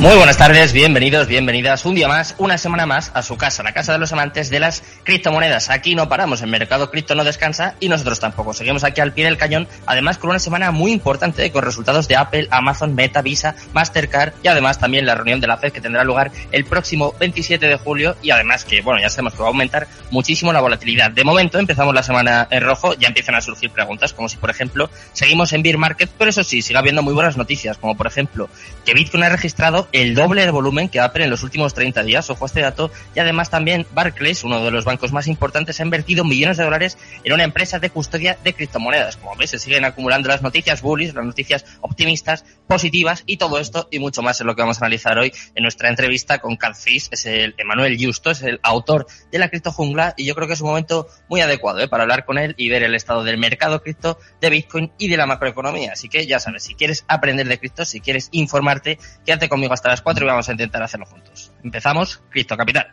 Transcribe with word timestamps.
Muy 0.00 0.16
buenas 0.16 0.38
tardes, 0.38 0.72
bienvenidos, 0.72 1.28
bienvenidas 1.28 1.84
un 1.84 1.94
día 1.94 2.08
más, 2.08 2.34
una 2.38 2.56
semana 2.56 2.86
más 2.86 3.12
a 3.12 3.22
su 3.22 3.36
casa, 3.36 3.62
la 3.62 3.74
casa 3.74 3.92
de 3.92 3.98
los 3.98 4.10
amantes 4.14 4.48
de 4.48 4.58
las 4.58 4.82
criptomonedas. 5.04 5.68
Aquí 5.68 5.94
no 5.94 6.08
paramos, 6.08 6.40
el 6.40 6.48
mercado 6.48 6.90
cripto 6.90 7.14
no 7.14 7.22
descansa 7.22 7.74
y 7.80 7.90
nosotros 7.90 8.18
tampoco. 8.18 8.54
Seguimos 8.54 8.82
aquí 8.82 9.02
al 9.02 9.12
pie 9.12 9.26
del 9.26 9.36
cañón, 9.36 9.68
además 9.84 10.16
con 10.16 10.30
una 10.30 10.38
semana 10.38 10.70
muy 10.70 10.92
importante 10.92 11.52
con 11.52 11.64
resultados 11.64 12.08
de 12.08 12.16
Apple, 12.16 12.48
Amazon, 12.50 12.94
Meta, 12.94 13.20
Visa, 13.20 13.54
Mastercard 13.74 14.32
y 14.42 14.48
además 14.48 14.78
también 14.78 15.04
la 15.04 15.14
reunión 15.14 15.38
de 15.38 15.48
la 15.48 15.58
Fed 15.58 15.70
que 15.70 15.82
tendrá 15.82 16.02
lugar 16.02 16.32
el 16.50 16.64
próximo 16.64 17.14
27 17.20 17.66
de 17.66 17.76
julio 17.76 18.16
y 18.22 18.30
además 18.30 18.64
que, 18.64 18.80
bueno, 18.80 19.02
ya 19.02 19.10
sabemos 19.10 19.34
que 19.34 19.40
va 19.40 19.48
a 19.48 19.48
aumentar 19.48 19.86
muchísimo 20.10 20.50
la 20.50 20.62
volatilidad. 20.62 21.10
De 21.10 21.24
momento 21.24 21.58
empezamos 21.58 21.94
la 21.94 22.02
semana 22.02 22.48
en 22.50 22.62
rojo, 22.62 22.94
ya 22.94 23.08
empiezan 23.08 23.34
a 23.34 23.42
surgir 23.42 23.68
preguntas 23.68 24.14
como 24.14 24.30
si, 24.30 24.38
por 24.38 24.48
ejemplo, 24.48 24.88
seguimos 25.12 25.52
en 25.52 25.62
Bear 25.62 25.76
Market, 25.76 26.08
pero 26.16 26.30
eso 26.30 26.42
sí, 26.42 26.62
sigue 26.62 26.78
habiendo 26.78 27.02
muy 27.02 27.12
buenas 27.12 27.36
noticias, 27.36 27.76
como 27.76 27.98
por 27.98 28.06
ejemplo 28.06 28.48
que 28.86 28.94
Bitcoin 28.94 29.24
ha 29.24 29.28
registrado 29.28 29.89
el 29.92 30.14
doble 30.14 30.44
de 30.44 30.50
volumen 30.50 30.88
que 30.88 31.00
Apple 31.00 31.24
en 31.24 31.30
los 31.30 31.42
últimos 31.42 31.74
30 31.74 32.02
días, 32.02 32.30
ojo 32.30 32.44
a 32.44 32.46
este 32.46 32.60
dato, 32.60 32.90
y 33.14 33.20
además 33.20 33.50
también 33.50 33.86
Barclays, 33.92 34.44
uno 34.44 34.64
de 34.64 34.70
los 34.70 34.84
bancos 34.84 35.12
más 35.12 35.26
importantes, 35.26 35.80
ha 35.80 35.82
invertido 35.82 36.24
millones 36.24 36.56
de 36.56 36.64
dólares 36.64 36.98
en 37.24 37.32
una 37.32 37.44
empresa 37.44 37.78
de 37.78 37.90
custodia 37.90 38.38
de 38.42 38.54
criptomonedas. 38.54 39.16
Como 39.16 39.36
ves, 39.36 39.50
se 39.50 39.58
siguen 39.58 39.84
acumulando 39.84 40.28
las 40.28 40.42
noticias 40.42 40.82
bullish, 40.82 41.12
las 41.12 41.24
noticias 41.24 41.64
optimistas, 41.80 42.44
positivas 42.66 43.24
y 43.26 43.36
todo 43.36 43.58
esto 43.58 43.88
y 43.90 43.98
mucho 43.98 44.22
más 44.22 44.40
es 44.40 44.46
lo 44.46 44.54
que 44.54 44.62
vamos 44.62 44.80
a 44.80 44.84
analizar 44.84 45.18
hoy 45.18 45.32
en 45.54 45.62
nuestra 45.62 45.88
entrevista 45.88 46.38
con 46.38 46.56
Fish, 46.74 47.08
es 47.10 47.26
el 47.26 47.54
Emanuel 47.58 47.96
Justo, 48.00 48.30
es 48.30 48.42
el 48.42 48.60
autor 48.62 49.06
de 49.32 49.38
la 49.38 49.48
cripto 49.48 49.72
jungla 49.72 50.14
y 50.16 50.24
yo 50.24 50.34
creo 50.34 50.46
que 50.46 50.54
es 50.54 50.60
un 50.60 50.68
momento 50.68 51.08
muy 51.28 51.40
adecuado 51.40 51.80
¿eh? 51.80 51.88
para 51.88 52.04
hablar 52.04 52.24
con 52.24 52.38
él 52.38 52.54
y 52.56 52.68
ver 52.68 52.82
el 52.82 52.94
estado 52.94 53.24
del 53.24 53.38
mercado 53.38 53.82
cripto, 53.82 54.18
de 54.40 54.50
Bitcoin 54.50 54.92
y 54.98 55.08
de 55.08 55.16
la 55.16 55.26
macroeconomía. 55.26 55.92
Así 55.92 56.08
que 56.08 56.26
ya 56.26 56.38
sabes, 56.38 56.62
si 56.62 56.74
quieres 56.74 57.04
aprender 57.08 57.48
de 57.48 57.58
cripto, 57.58 57.84
si 57.84 58.00
quieres 58.00 58.28
informarte, 58.32 58.98
quédate 59.26 59.48
conmigo 59.48 59.74
hasta 59.80 59.88
las 59.88 60.02
4 60.02 60.24
y 60.24 60.28
vamos 60.28 60.46
a 60.46 60.52
intentar 60.52 60.82
hacerlo 60.82 61.06
juntos. 61.06 61.50
Empezamos, 61.64 62.22
Cristo 62.28 62.54
Capital. 62.54 62.86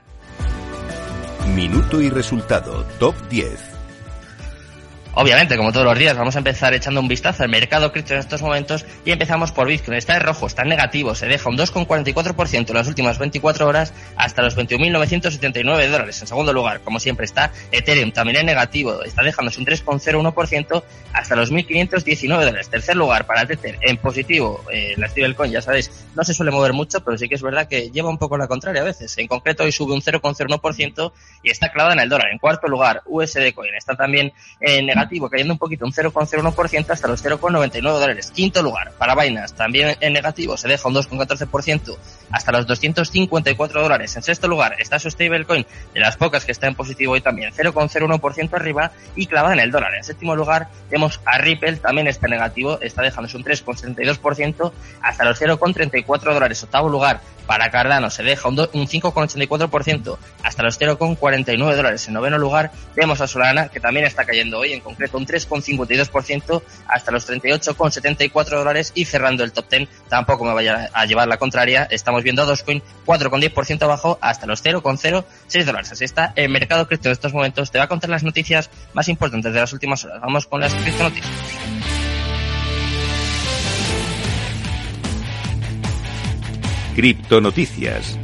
Minuto 1.53 2.01
y 2.01 2.09
resultado, 2.09 2.85
top 2.97 3.15
10. 3.29 3.76
Obviamente, 5.19 5.57
como 5.57 5.71
todos 5.71 5.83
los 5.83 5.97
días, 5.97 6.15
vamos 6.15 6.35
a 6.35 6.37
empezar 6.37 6.75
echando 6.75 7.01
un 7.01 7.07
vistazo 7.07 7.41
al 7.41 7.49
mercado 7.49 7.91
cripto 7.91 8.13
en 8.13 8.19
estos 8.19 8.39
momentos 8.43 8.85
y 9.03 9.09
empezamos 9.09 9.51
por 9.51 9.67
Bitcoin. 9.67 9.97
Está 9.97 10.15
en 10.15 10.21
rojo, 10.21 10.45
está 10.45 10.61
en 10.61 10.69
negativo, 10.69 11.15
se 11.15 11.25
deja 11.25 11.49
un 11.49 11.57
2,44% 11.57 12.69
en 12.69 12.75
las 12.75 12.87
últimas 12.87 13.17
24 13.17 13.65
horas 13.65 13.95
hasta 14.15 14.43
los 14.43 14.55
21.979 14.55 15.89
dólares. 15.89 16.21
En 16.21 16.27
segundo 16.27 16.53
lugar, 16.53 16.81
como 16.81 16.99
siempre, 16.99 17.25
está 17.25 17.51
Ethereum, 17.71 18.11
también 18.11 18.41
en 18.41 18.45
negativo, 18.45 19.01
está 19.01 19.23
dejándose 19.23 19.59
un 19.59 19.65
3,01% 19.65 20.83
hasta 21.13 21.35
los 21.35 21.51
1.519 21.51 22.27
dólares. 22.27 22.69
Tercer 22.69 22.95
lugar 22.95 23.25
para 23.25 23.47
Tether, 23.47 23.79
en 23.81 23.97
positivo, 23.97 24.65
eh, 24.71 24.93
la 24.97 25.07
stablecoin, 25.07 25.51
ya 25.51 25.63
sabéis, 25.63 26.05
no 26.15 26.23
se 26.23 26.35
suele 26.35 26.51
mover 26.51 26.73
mucho, 26.73 27.03
pero 27.03 27.17
sí 27.17 27.27
que 27.27 27.33
es 27.33 27.41
verdad 27.41 27.67
que 27.67 27.89
lleva 27.89 28.09
un 28.09 28.19
poco 28.19 28.37
la 28.37 28.47
contraria 28.47 28.83
a 28.83 28.85
veces. 28.85 29.17
En 29.17 29.25
concreto, 29.25 29.63
hoy 29.63 29.71
sube 29.71 29.95
un 29.95 30.01
0,01% 30.01 31.11
y 31.41 31.49
está 31.49 31.71
clavada 31.71 31.95
en 31.95 32.01
el 32.01 32.09
dólar. 32.09 32.29
En 32.31 32.37
cuarto 32.37 32.67
lugar, 32.67 33.01
USD 33.07 33.51
Coin, 33.55 33.73
está 33.73 33.95
también 33.95 34.31
en 34.59 34.85
negativo 34.85 35.06
cayendo 35.29 35.53
un 35.53 35.57
poquito, 35.57 35.85
un 35.85 35.91
0,01% 35.91 36.89
hasta 36.89 37.07
los 37.07 37.23
0,99 37.23 37.81
dólares. 37.81 38.31
Quinto 38.31 38.61
lugar, 38.61 38.91
para 38.97 39.15
Binance, 39.15 39.55
también 39.55 39.97
en 39.99 40.13
negativo, 40.13 40.57
se 40.57 40.67
deja 40.67 40.87
un 40.87 40.95
2,14% 40.95 41.97
hasta 42.31 42.51
los 42.51 42.67
254 42.67 43.81
dólares. 43.81 44.15
En 44.15 44.23
sexto 44.23 44.47
lugar 44.47 44.75
está 44.79 44.99
su 44.99 45.09
stablecoin, 45.09 45.65
de 45.93 45.99
las 45.99 46.17
pocas 46.17 46.45
que 46.45 46.51
está 46.51 46.67
en 46.67 46.75
positivo 46.75 47.13
hoy 47.13 47.21
también, 47.21 47.51
0,01% 47.53 48.53
arriba 48.53 48.91
y 49.15 49.25
clavada 49.27 49.53
en 49.53 49.59
el 49.61 49.71
dólar. 49.71 49.95
En 49.95 50.03
séptimo 50.03 50.35
lugar 50.35 50.69
tenemos 50.89 51.19
a 51.25 51.37
Ripple, 51.37 51.77
también 51.77 52.07
está 52.07 52.27
negativo, 52.27 52.79
está 52.81 53.01
dejándose 53.01 53.37
un 53.37 53.43
3,72% 53.43 54.71
hasta 55.01 55.25
los 55.25 55.41
0,34 55.41 56.33
dólares. 56.33 56.63
Octavo 56.63 56.89
lugar 56.89 57.21
para 57.47 57.71
Cardano 57.71 58.09
se 58.09 58.23
deja 58.23 58.49
un, 58.49 58.57
5,84% 58.57 60.17
hasta 60.43 60.63
los 60.63 60.79
0,49 60.79 61.75
dólares. 61.75 62.07
En 62.07 62.13
noveno 62.13 62.37
lugar 62.37 62.71
vemos 62.95 63.21
a 63.21 63.27
Solana, 63.27 63.69
que 63.69 63.79
también 63.79 64.05
está 64.05 64.25
cayendo 64.25 64.59
hoy, 64.59 64.73
en 64.73 64.81
concreto 64.81 64.96
un 65.13 65.25
3,52% 65.25 66.61
hasta 66.87 67.11
los 67.11 67.29
38,74 67.29 68.49
dólares. 68.49 68.91
Y 68.95 69.05
cerrando 69.05 69.43
el 69.43 69.51
top 69.51 69.69
10, 69.69 69.89
tampoco 70.09 70.45
me 70.45 70.53
vaya 70.53 70.89
a 70.93 71.05
llevar 71.05 71.27
la 71.27 71.37
contraria, 71.37 71.87
estamos 71.89 72.23
viendo 72.23 72.41
a 72.41 72.45
Dogecoin 72.45 72.81
4,10% 73.05 73.83
abajo 73.83 74.17
hasta 74.21 74.45
los 74.45 74.63
0,06 74.63 75.63
dólares. 75.65 75.91
Así 75.91 76.05
está 76.05 76.33
el 76.35 76.49
mercado 76.49 76.87
cripto 76.87 77.09
en 77.09 77.13
estos 77.13 77.33
momentos. 77.33 77.71
Te 77.71 77.77
va 77.77 77.85
a 77.85 77.87
contar 77.87 78.09
las 78.09 78.23
noticias 78.23 78.69
más 78.93 79.07
importantes 79.07 79.53
de 79.53 79.59
las 79.59 79.73
últimas 79.73 80.03
horas. 80.03 80.21
Vamos 80.21 80.47
con 80.47 80.59
las 80.59 80.73
cripto 80.73 81.03
noticias. 81.03 81.31
Criptonoticias. 86.95 88.17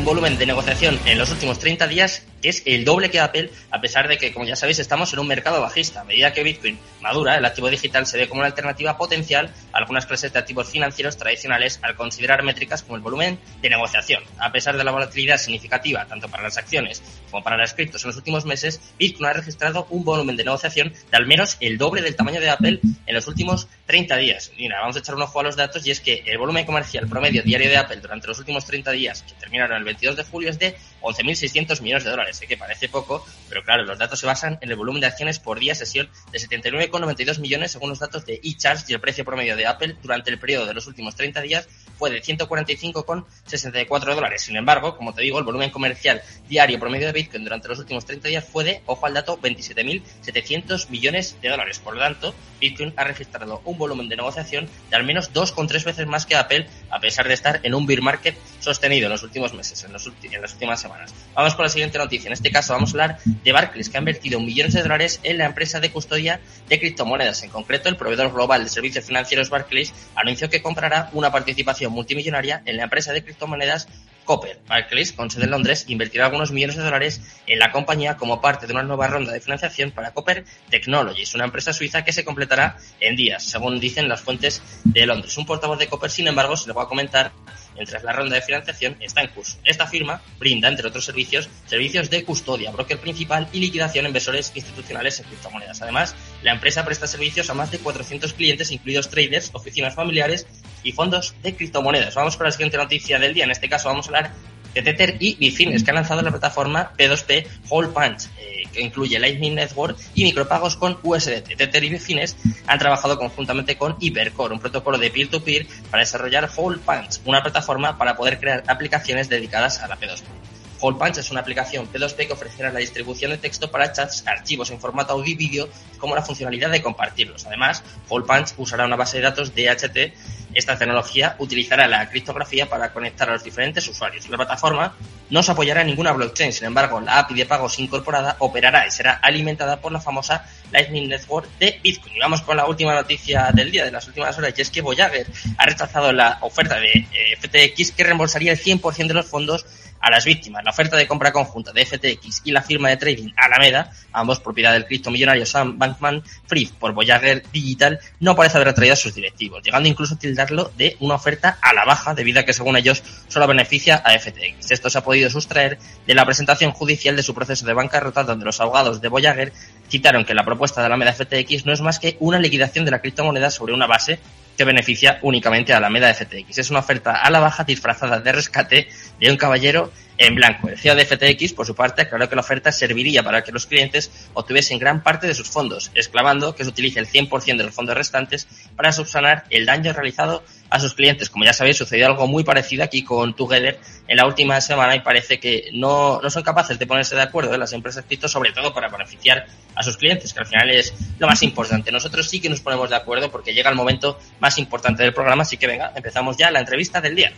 Un 0.00 0.06
volumen 0.06 0.38
de 0.38 0.46
negociación 0.46 0.98
en 1.04 1.18
los 1.18 1.30
últimos 1.30 1.58
30 1.58 1.86
días 1.86 2.22
que 2.40 2.48
es 2.48 2.62
el 2.64 2.84
doble 2.84 3.10
que 3.10 3.20
Apple, 3.20 3.50
a 3.70 3.80
pesar 3.80 4.08
de 4.08 4.16
que, 4.16 4.32
como 4.32 4.46
ya 4.46 4.56
sabéis, 4.56 4.78
estamos 4.78 5.12
en 5.12 5.18
un 5.18 5.26
mercado 5.26 5.60
bajista. 5.60 6.00
A 6.00 6.04
medida 6.04 6.32
que 6.32 6.42
Bitcoin 6.42 6.78
madura, 7.00 7.36
el 7.36 7.44
activo 7.44 7.68
digital 7.68 8.06
se 8.06 8.16
ve 8.16 8.28
como 8.28 8.40
una 8.40 8.48
alternativa 8.48 8.96
potencial 8.96 9.50
a 9.72 9.78
algunas 9.78 10.06
clases 10.06 10.32
de 10.32 10.38
activos 10.38 10.68
financieros 10.70 11.16
tradicionales 11.16 11.80
al 11.82 11.96
considerar 11.96 12.42
métricas 12.42 12.82
como 12.82 12.96
el 12.96 13.02
volumen 13.02 13.38
de 13.60 13.70
negociación. 13.70 14.22
A 14.38 14.50
pesar 14.52 14.76
de 14.76 14.84
la 14.84 14.90
volatilidad 14.90 15.36
significativa, 15.36 16.06
tanto 16.06 16.28
para 16.28 16.42
las 16.42 16.56
acciones 16.56 17.02
como 17.30 17.42
para 17.42 17.56
las 17.56 17.74
criptos 17.74 18.02
en 18.04 18.08
los 18.08 18.16
últimos 18.16 18.44
meses, 18.44 18.80
Bitcoin 18.98 19.26
ha 19.26 19.32
registrado 19.34 19.86
un 19.90 20.04
volumen 20.04 20.36
de 20.36 20.44
negociación 20.44 20.92
de 21.10 21.16
al 21.16 21.26
menos 21.26 21.56
el 21.60 21.78
doble 21.78 22.02
del 22.02 22.16
tamaño 22.16 22.40
de 22.40 22.50
Apple 22.50 22.80
en 22.82 23.14
los 23.14 23.28
últimos 23.28 23.68
30 23.90 24.16
días. 24.18 24.52
Mira, 24.56 24.78
vamos 24.78 24.94
a 24.94 25.00
echar 25.00 25.16
un 25.16 25.22
ojo 25.22 25.40
a 25.40 25.42
los 25.42 25.56
datos 25.56 25.84
y 25.84 25.90
es 25.90 26.00
que 26.00 26.22
el 26.24 26.38
volumen 26.38 26.64
comercial 26.64 27.08
promedio 27.08 27.42
diario 27.42 27.68
de 27.68 27.76
Apple 27.76 27.96
durante 27.96 28.28
los 28.28 28.38
últimos 28.38 28.64
30 28.64 28.92
días, 28.92 29.24
que 29.24 29.34
terminaron 29.34 29.76
el 29.76 29.82
22 29.82 30.14
de 30.14 30.22
julio, 30.22 30.48
es 30.48 30.60
de 30.60 30.76
11.600 31.00 31.80
millones 31.80 32.04
de 32.04 32.10
dólares. 32.10 32.36
Sé 32.36 32.46
que 32.46 32.56
parece 32.56 32.88
poco, 32.88 33.26
pero 33.48 33.64
claro, 33.64 33.82
los 33.82 33.98
datos 33.98 34.20
se 34.20 34.26
basan 34.26 34.60
en 34.60 34.70
el 34.70 34.76
volumen 34.76 35.00
de 35.00 35.08
acciones 35.08 35.40
por 35.40 35.58
día 35.58 35.74
sesión 35.74 36.08
de 36.30 36.38
79,92 36.38 37.40
millones 37.40 37.72
según 37.72 37.88
los 37.88 37.98
datos 37.98 38.24
de 38.26 38.40
eCharge 38.44 38.84
y 38.86 38.92
el 38.92 39.00
precio 39.00 39.24
promedio 39.24 39.56
de 39.56 39.66
Apple 39.66 39.96
durante 40.00 40.30
el 40.30 40.38
periodo 40.38 40.66
de 40.66 40.74
los 40.74 40.86
últimos 40.86 41.16
30 41.16 41.40
días 41.40 41.68
fue 42.00 42.10
de 42.10 42.22
145,64 42.22 44.14
dólares. 44.14 44.40
Sin 44.40 44.56
embargo, 44.56 44.96
como 44.96 45.12
te 45.12 45.20
digo, 45.20 45.38
el 45.38 45.44
volumen 45.44 45.68
comercial 45.68 46.22
diario 46.48 46.80
promedio 46.80 47.06
de 47.06 47.12
Bitcoin 47.12 47.44
durante 47.44 47.68
los 47.68 47.78
últimos 47.78 48.06
30 48.06 48.28
días 48.28 48.42
fue 48.42 48.64
de, 48.64 48.80
ojo 48.86 49.04
al 49.04 49.12
dato, 49.12 49.38
27.700 49.38 50.88
millones 50.88 51.36
de 51.42 51.50
dólares. 51.50 51.78
Por 51.78 51.96
lo 51.96 52.00
tanto, 52.00 52.34
Bitcoin 52.58 52.94
ha 52.96 53.04
registrado 53.04 53.60
un 53.66 53.76
volumen 53.76 54.08
de 54.08 54.16
negociación 54.16 54.66
de 54.88 54.96
al 54.96 55.04
menos 55.04 55.30
2,3 55.34 55.84
veces 55.84 56.06
más 56.06 56.24
que 56.24 56.36
Apple, 56.36 56.66
a 56.88 57.00
pesar 57.00 57.28
de 57.28 57.34
estar 57.34 57.60
en 57.62 57.74
un 57.74 57.84
bear 57.84 58.00
market 58.00 58.34
sostenido 58.60 59.04
en 59.04 59.12
los 59.12 59.22
últimos 59.22 59.52
meses, 59.52 59.84
en, 59.84 59.92
los 59.92 60.10
en 60.22 60.40
las 60.40 60.54
últimas 60.54 60.80
semanas. 60.80 61.14
Vamos 61.34 61.54
con 61.54 61.64
la 61.64 61.68
siguiente 61.68 61.98
noticia. 61.98 62.28
En 62.28 62.32
este 62.32 62.50
caso 62.50 62.72
vamos 62.72 62.90
a 62.90 62.92
hablar 62.92 63.18
de 63.24 63.52
Barclays, 63.52 63.90
que 63.90 63.98
ha 63.98 64.00
invertido 64.00 64.40
millones 64.40 64.72
de 64.72 64.82
dólares 64.82 65.20
en 65.22 65.36
la 65.36 65.44
empresa 65.44 65.80
de 65.80 65.90
custodia 65.90 66.40
de 66.66 66.80
criptomonedas. 66.80 67.42
En 67.42 67.50
concreto, 67.50 67.90
el 67.90 67.96
proveedor 67.96 68.32
global 68.32 68.64
de 68.64 68.70
servicios 68.70 69.04
financieros 69.04 69.50
Barclays 69.50 69.92
anunció 70.14 70.48
que 70.48 70.62
comprará 70.62 71.10
una 71.12 71.30
participación 71.30 71.89
multimillonaria 71.90 72.62
en 72.64 72.76
la 72.76 72.84
empresa 72.84 73.12
de 73.12 73.22
criptomonedas 73.22 73.88
Copper. 74.24 74.60
Barclays, 74.68 75.12
con 75.12 75.30
sede 75.30 75.44
en 75.44 75.50
Londres, 75.50 75.86
invertirá 75.88 76.26
algunos 76.26 76.52
millones 76.52 76.76
de 76.76 76.84
dólares 76.84 77.20
en 77.46 77.58
la 77.58 77.72
compañía 77.72 78.16
como 78.16 78.40
parte 78.40 78.66
de 78.66 78.72
una 78.72 78.82
nueva 78.82 79.08
ronda 79.08 79.32
de 79.32 79.40
financiación 79.40 79.90
para 79.90 80.12
Copper 80.12 80.44
Technologies, 80.68 81.34
una 81.34 81.44
empresa 81.44 81.72
suiza 81.72 82.04
que 82.04 82.12
se 82.12 82.24
completará 82.24 82.76
en 83.00 83.16
días, 83.16 83.42
según 83.42 83.80
dicen 83.80 84.08
las 84.08 84.20
fuentes 84.20 84.62
de 84.84 85.06
Londres. 85.06 85.36
Un 85.36 85.46
portavoz 85.46 85.78
de 85.78 85.88
Copper, 85.88 86.10
sin 86.10 86.28
embargo, 86.28 86.56
se 86.56 86.68
le 86.68 86.74
va 86.74 86.84
a 86.84 86.86
comentar 86.88 87.32
mientras 87.74 88.04
la 88.04 88.12
ronda 88.12 88.36
de 88.36 88.42
financiación 88.42 88.96
está 89.00 89.22
en 89.22 89.28
curso. 89.28 89.58
Esta 89.64 89.86
firma 89.86 90.22
brinda, 90.38 90.68
entre 90.68 90.86
otros 90.86 91.04
servicios, 91.04 91.48
servicios 91.66 92.10
de 92.10 92.24
custodia, 92.24 92.70
broker 92.70 92.98
principal 92.98 93.48
y 93.52 93.60
liquidación 93.60 94.04
a 94.04 94.08
inversores 94.08 94.52
institucionales 94.54 95.18
en 95.18 95.26
criptomonedas. 95.26 95.82
Además, 95.82 96.14
la 96.42 96.52
empresa 96.52 96.84
presta 96.84 97.06
servicios 97.06 97.50
a 97.50 97.54
más 97.54 97.70
de 97.70 97.78
400 97.78 98.32
clientes, 98.32 98.70
incluidos 98.70 99.10
traders, 99.10 99.50
oficinas 99.52 99.94
familiares 99.94 100.46
y 100.82 100.92
fondos 100.92 101.34
de 101.42 101.54
criptomonedas. 101.54 102.14
Vamos 102.14 102.36
con 102.36 102.46
la 102.46 102.52
siguiente 102.52 102.76
noticia 102.76 103.18
del 103.18 103.34
día. 103.34 103.44
En 103.44 103.50
este 103.50 103.68
caso 103.68 103.88
vamos 103.88 104.06
a 104.06 104.08
hablar 104.08 104.32
de 104.74 104.82
Tether 104.82 105.16
y 105.18 105.34
Bitfinex, 105.34 105.82
que 105.82 105.90
han 105.90 105.96
lanzado 105.96 106.22
la 106.22 106.30
plataforma 106.30 106.92
P2P 106.96 107.46
Whole 107.68 107.88
Punch, 107.88 108.28
eh, 108.38 108.62
que 108.72 108.80
incluye 108.80 109.18
Lightning 109.18 109.54
Network 109.54 109.98
y 110.14 110.24
micropagos 110.24 110.76
con 110.76 110.98
USDT. 111.02 111.56
Tether 111.56 111.84
y 111.84 111.90
Bitfinex 111.90 112.36
han 112.66 112.78
trabajado 112.78 113.18
conjuntamente 113.18 113.76
con 113.76 113.96
Hypercore, 113.98 114.54
un 114.54 114.60
protocolo 114.60 114.98
de 114.98 115.10
peer-to-peer 115.10 115.66
para 115.90 116.02
desarrollar 116.02 116.48
Whole 116.56 116.78
Punch, 116.78 117.20
una 117.24 117.42
plataforma 117.42 117.98
para 117.98 118.16
poder 118.16 118.38
crear 118.38 118.62
aplicaciones 118.68 119.28
dedicadas 119.28 119.80
a 119.80 119.88
la 119.88 119.98
P2P. 119.98 120.59
Whole 120.80 120.98
Punch 120.98 121.18
es 121.18 121.30
una 121.30 121.40
aplicación 121.40 121.90
P2P 121.92 122.26
que 122.26 122.32
ofrecerá 122.32 122.72
la 122.72 122.78
distribución 122.80 123.30
de 123.30 123.38
texto 123.38 123.70
para 123.70 123.92
chats, 123.92 124.26
archivos 124.26 124.70
en 124.70 124.80
formato 124.80 125.12
audio 125.12 125.32
y 125.32 125.34
vídeo, 125.34 125.68
como 125.98 126.14
la 126.14 126.22
funcionalidad 126.22 126.70
de 126.70 126.82
compartirlos. 126.82 127.46
Además, 127.46 127.82
Whole 128.08 128.26
Punch 128.26 128.54
usará 128.56 128.84
una 128.84 128.96
base 128.96 129.18
de 129.18 129.24
datos 129.24 129.54
DHT 129.54 130.12
esta 130.54 130.76
tecnología 130.76 131.36
utilizará 131.38 131.86
la 131.86 132.08
criptografía 132.08 132.68
para 132.68 132.92
conectar 132.92 133.28
a 133.28 133.34
los 133.34 133.44
diferentes 133.44 133.86
usuarios. 133.86 134.28
La 134.28 134.36
plataforma 134.36 134.96
no 135.28 135.42
se 135.42 135.52
apoyará 135.52 135.82
en 135.82 135.88
ninguna 135.88 136.12
blockchain, 136.12 136.52
sin 136.52 136.66
embargo, 136.66 137.00
la 137.00 137.20
API 137.20 137.34
de 137.34 137.46
pagos 137.46 137.78
incorporada 137.78 138.36
operará 138.40 138.86
y 138.86 138.90
será 138.90 139.12
alimentada 139.12 139.80
por 139.80 139.92
la 139.92 140.00
famosa 140.00 140.44
Lightning 140.72 141.08
Network 141.08 141.48
de 141.58 141.78
Bitcoin. 141.82 142.16
Y 142.16 142.18
vamos 142.18 142.42
con 142.42 142.56
la 142.56 142.66
última 142.66 142.94
noticia 142.94 143.50
del 143.52 143.70
día, 143.70 143.84
de 143.84 143.92
las 143.92 144.08
últimas 144.08 144.36
horas, 144.36 144.52
y 144.56 144.62
es 144.62 144.70
que 144.70 144.80
Voyager 144.80 145.26
ha 145.56 145.66
rechazado 145.66 146.12
la 146.12 146.38
oferta 146.40 146.80
de 146.80 147.06
eh, 147.12 147.36
FTX 147.40 147.92
que 147.92 148.02
reembolsaría 148.02 148.52
el 148.52 148.58
100% 148.58 149.06
de 149.06 149.14
los 149.14 149.26
fondos 149.26 149.64
a 150.00 150.10
las 150.10 150.24
víctimas. 150.24 150.64
La 150.64 150.70
oferta 150.70 150.96
de 150.96 151.06
compra 151.06 151.32
conjunta 151.32 151.72
de 151.72 151.84
FTX 151.84 152.42
y 152.44 152.52
la 152.52 152.62
firma 152.62 152.88
de 152.88 152.96
trading 152.96 153.32
Alameda, 153.36 153.92
ambos 154.12 154.40
propiedad 154.40 154.72
del 154.72 154.86
criptomillonario 154.86 155.46
Sam 155.46 155.78
Bankman 155.78 156.22
Fried 156.46 156.70
por 156.78 156.92
Voyager 156.92 157.42
Digital, 157.52 158.00
no 158.18 158.34
parece 158.34 158.56
haber 158.56 158.68
atraído 158.68 158.94
a 158.94 158.96
sus 158.96 159.14
directivos, 159.14 159.62
llegando 159.62 159.88
incluso 159.88 160.14
a 160.14 160.18
tildarlo 160.18 160.72
de 160.76 160.96
una 161.00 161.14
oferta 161.14 161.58
a 161.60 161.72
la 161.74 161.84
baja, 161.84 162.14
debido 162.14 162.40
a 162.40 162.44
que 162.44 162.52
según 162.52 162.76
ellos 162.76 163.02
solo 163.28 163.46
beneficia 163.46 163.96
a 163.96 164.18
FTX. 164.18 164.70
Esto 164.70 164.90
se 164.90 164.98
ha 164.98 165.04
podido 165.04 165.28
sustraer 165.30 165.78
de 166.06 166.14
la 166.14 166.24
presentación 166.24 166.72
judicial 166.72 167.16
de 167.16 167.22
su 167.22 167.34
proceso 167.34 167.66
de 167.66 167.74
bancarrota, 167.74 168.24
donde 168.24 168.44
los 168.44 168.60
abogados 168.60 169.00
de 169.00 169.08
Voyager 169.08 169.52
citaron 169.88 170.24
que 170.24 170.34
la 170.34 170.44
propuesta 170.44 170.80
de 170.80 170.86
Alameda 170.86 171.12
FTX 171.12 171.66
no 171.66 171.72
es 171.72 171.80
más 171.80 171.98
que 171.98 172.16
una 172.20 172.38
liquidación 172.38 172.84
de 172.84 172.90
la 172.90 173.00
criptomoneda 173.00 173.50
sobre 173.50 173.74
una 173.74 173.86
base 173.86 174.18
que 174.56 174.64
beneficia 174.64 175.18
únicamente 175.22 175.72
a 175.72 175.78
Alameda 175.78 176.12
FTX. 176.12 176.58
Es 176.58 176.70
una 176.70 176.80
oferta 176.80 177.22
a 177.22 177.30
la 177.30 177.40
baja 177.40 177.64
disfrazada 177.64 178.20
de 178.20 178.30
rescate 178.30 178.88
de 179.20 179.30
un 179.30 179.36
caballero 179.36 179.92
en 180.20 180.34
blanco. 180.34 180.68
El 180.68 180.78
CEO 180.78 180.94
de 180.94 181.06
FTX, 181.06 181.54
por 181.54 181.64
su 181.64 181.74
parte, 181.74 182.02
aclaró 182.02 182.28
que 182.28 182.36
la 182.36 182.42
oferta 182.42 182.70
serviría 182.70 183.22
para 183.22 183.42
que 183.42 183.52
los 183.52 183.66
clientes 183.66 184.28
obtuviesen 184.34 184.78
gran 184.78 185.02
parte 185.02 185.26
de 185.26 185.32
sus 185.32 185.48
fondos, 185.48 185.90
exclamando 185.94 186.54
que 186.54 186.62
se 186.62 186.68
utilice 186.68 187.00
el 187.00 187.06
100% 187.06 187.56
de 187.56 187.64
los 187.64 187.74
fondos 187.74 187.96
restantes 187.96 188.46
para 188.76 188.92
subsanar 188.92 189.44
el 189.48 189.64
daño 189.64 189.94
realizado 189.94 190.42
a 190.68 190.78
sus 190.78 190.92
clientes. 190.92 191.30
Como 191.30 191.46
ya 191.46 191.54
sabéis, 191.54 191.78
sucedió 191.78 192.06
algo 192.06 192.26
muy 192.26 192.44
parecido 192.44 192.84
aquí 192.84 193.02
con 193.02 193.34
Together 193.34 193.80
en 194.06 194.16
la 194.18 194.26
última 194.26 194.60
semana 194.60 194.94
y 194.94 195.00
parece 195.00 195.40
que 195.40 195.70
no, 195.72 196.20
no 196.22 196.28
son 196.28 196.42
capaces 196.42 196.78
de 196.78 196.86
ponerse 196.86 197.16
de 197.16 197.22
acuerdo 197.22 197.56
las 197.56 197.72
empresas 197.72 198.04
cripto, 198.06 198.28
sobre 198.28 198.52
todo 198.52 198.74
para 198.74 198.88
beneficiar 198.88 199.46
a 199.74 199.82
sus 199.82 199.96
clientes, 199.96 200.34
que 200.34 200.40
al 200.40 200.46
final 200.46 200.68
es 200.68 200.92
lo 201.18 201.28
más 201.28 201.42
importante. 201.42 201.90
Nosotros 201.90 202.28
sí 202.28 202.40
que 202.40 202.50
nos 202.50 202.60
ponemos 202.60 202.90
de 202.90 202.96
acuerdo 202.96 203.30
porque 203.30 203.54
llega 203.54 203.70
el 203.70 203.76
momento 203.76 204.18
más 204.38 204.58
importante 204.58 205.02
del 205.02 205.14
programa, 205.14 205.44
así 205.44 205.56
que 205.56 205.66
venga, 205.66 205.92
empezamos 205.96 206.36
ya 206.36 206.50
la 206.50 206.60
entrevista 206.60 207.00
del 207.00 207.16
día. 207.16 207.32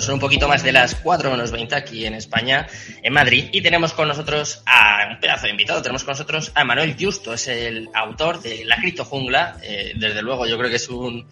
Son 0.00 0.14
un 0.14 0.20
poquito 0.20 0.48
más 0.48 0.62
de 0.62 0.72
las 0.72 0.94
4 0.94 1.30
menos 1.30 1.50
20 1.50 1.74
aquí 1.74 2.06
en 2.06 2.14
España, 2.14 2.66
en 3.02 3.12
Madrid, 3.12 3.48
y 3.52 3.60
tenemos 3.60 3.92
con 3.92 4.08
nosotros 4.08 4.62
a 4.66 5.08
un 5.10 5.20
pedazo 5.20 5.44
de 5.44 5.50
invitado, 5.50 5.82
tenemos 5.82 6.04
con 6.04 6.12
nosotros 6.12 6.52
a 6.54 6.64
Manuel 6.64 6.96
Justo, 6.98 7.34
es 7.34 7.48
el 7.48 7.88
autor 7.94 8.40
de 8.40 8.64
La 8.64 8.76
Cripto 8.76 9.04
Jungla, 9.04 9.56
eh, 9.62 9.92
desde 9.96 10.22
luego 10.22 10.46
yo 10.46 10.56
creo 10.56 10.70
que 10.70 10.76
es 10.76 10.88
un, 10.88 11.26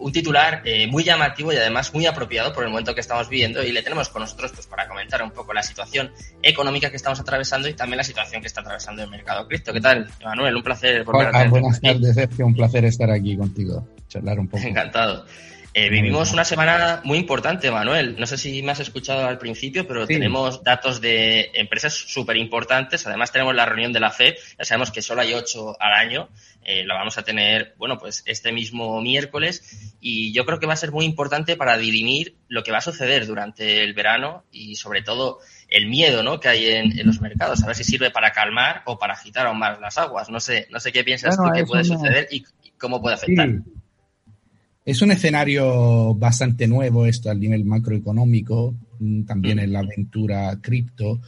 un 0.00 0.12
titular 0.12 0.62
eh, 0.64 0.86
muy 0.86 1.04
llamativo 1.04 1.52
y 1.52 1.56
además 1.56 1.92
muy 1.92 2.06
apropiado 2.06 2.52
por 2.52 2.64
el 2.64 2.70
momento 2.70 2.94
que 2.94 3.00
estamos 3.00 3.28
viviendo 3.28 3.62
y 3.62 3.72
le 3.72 3.82
tenemos 3.82 4.08
con 4.08 4.22
nosotros 4.22 4.52
pues 4.52 4.66
para 4.66 4.86
comentar 4.88 5.22
un 5.22 5.30
poco 5.30 5.52
la 5.52 5.62
situación 5.62 6.10
económica 6.42 6.90
que 6.90 6.96
estamos 6.96 7.20
atravesando 7.20 7.68
y 7.68 7.74
también 7.74 7.98
la 7.98 8.04
situación 8.04 8.40
que 8.40 8.46
está 8.46 8.60
atravesando 8.60 9.02
el 9.02 9.10
mercado 9.10 9.46
cripto. 9.46 9.72
¿Qué 9.72 9.80
tal, 9.80 10.08
Manuel? 10.24 10.56
Un 10.56 10.62
placer. 10.62 11.04
Hola, 11.06 11.48
buenas 11.48 11.80
tardes, 11.80 12.14
Sergio. 12.14 12.46
Un 12.46 12.54
placer 12.54 12.84
estar 12.84 13.10
aquí 13.10 13.36
contigo, 13.36 13.86
charlar 14.08 14.38
un 14.38 14.48
poco. 14.48 14.62
Encantado. 14.66 15.26
Eh, 15.80 15.90
vivimos 15.90 16.32
una 16.32 16.44
semana 16.44 17.02
muy 17.04 17.18
importante, 17.18 17.70
Manuel. 17.70 18.16
No 18.18 18.26
sé 18.26 18.36
si 18.36 18.64
me 18.64 18.72
has 18.72 18.80
escuchado 18.80 19.24
al 19.28 19.38
principio, 19.38 19.86
pero 19.86 20.08
tenemos 20.08 20.64
datos 20.64 21.00
de 21.00 21.52
empresas 21.54 21.94
súper 21.94 22.36
importantes. 22.36 23.06
Además, 23.06 23.30
tenemos 23.30 23.54
la 23.54 23.64
reunión 23.64 23.92
de 23.92 24.00
la 24.00 24.10
FED. 24.10 24.34
Ya 24.58 24.64
sabemos 24.64 24.90
que 24.90 25.02
solo 25.02 25.20
hay 25.20 25.34
ocho 25.34 25.80
al 25.80 25.92
año. 25.92 26.30
Eh, 26.64 26.84
la 26.84 26.94
vamos 26.94 27.16
a 27.16 27.22
tener, 27.22 27.76
bueno, 27.78 27.96
pues 27.96 28.24
este 28.26 28.50
mismo 28.50 29.00
miércoles. 29.00 29.94
Y 30.00 30.32
yo 30.32 30.44
creo 30.44 30.58
que 30.58 30.66
va 30.66 30.72
a 30.72 30.76
ser 30.76 30.90
muy 30.90 31.04
importante 31.04 31.54
para 31.56 31.78
dirimir 31.78 32.34
lo 32.48 32.64
que 32.64 32.72
va 32.72 32.78
a 32.78 32.80
suceder 32.80 33.24
durante 33.28 33.84
el 33.84 33.94
verano 33.94 34.42
y, 34.50 34.74
sobre 34.74 35.02
todo, 35.02 35.38
el 35.68 35.86
miedo 35.86 36.24
¿no? 36.24 36.40
que 36.40 36.48
hay 36.48 36.66
en, 36.70 37.06
los 37.06 37.20
mercados. 37.20 37.62
A 37.62 37.68
ver 37.68 37.76
si 37.76 37.84
sirve 37.84 38.10
para 38.10 38.32
calmar 38.32 38.82
o 38.84 38.98
para 38.98 39.12
agitar 39.12 39.46
aún 39.46 39.60
más 39.60 39.78
las 39.78 39.96
aguas. 39.96 40.28
No 40.28 40.40
sé, 40.40 40.66
no 40.72 40.80
sé 40.80 40.90
qué 40.90 41.04
piensas 41.04 41.36
tú 41.36 41.44
que 41.54 41.64
puede 41.64 41.84
suceder 41.84 42.26
y, 42.32 42.42
cómo 42.78 43.00
puede 43.00 43.14
afectar. 43.14 43.48
Es 44.88 45.02
un 45.02 45.10
escenario 45.10 46.14
bastante 46.14 46.66
nuevo 46.66 47.04
esto 47.04 47.28
al 47.28 47.38
nivel 47.38 47.62
macroeconómico, 47.66 48.74
mm, 48.98 49.24
también 49.24 49.58
en 49.58 49.70
la 49.70 49.80
aventura 49.80 50.58
cripto. 50.62 51.20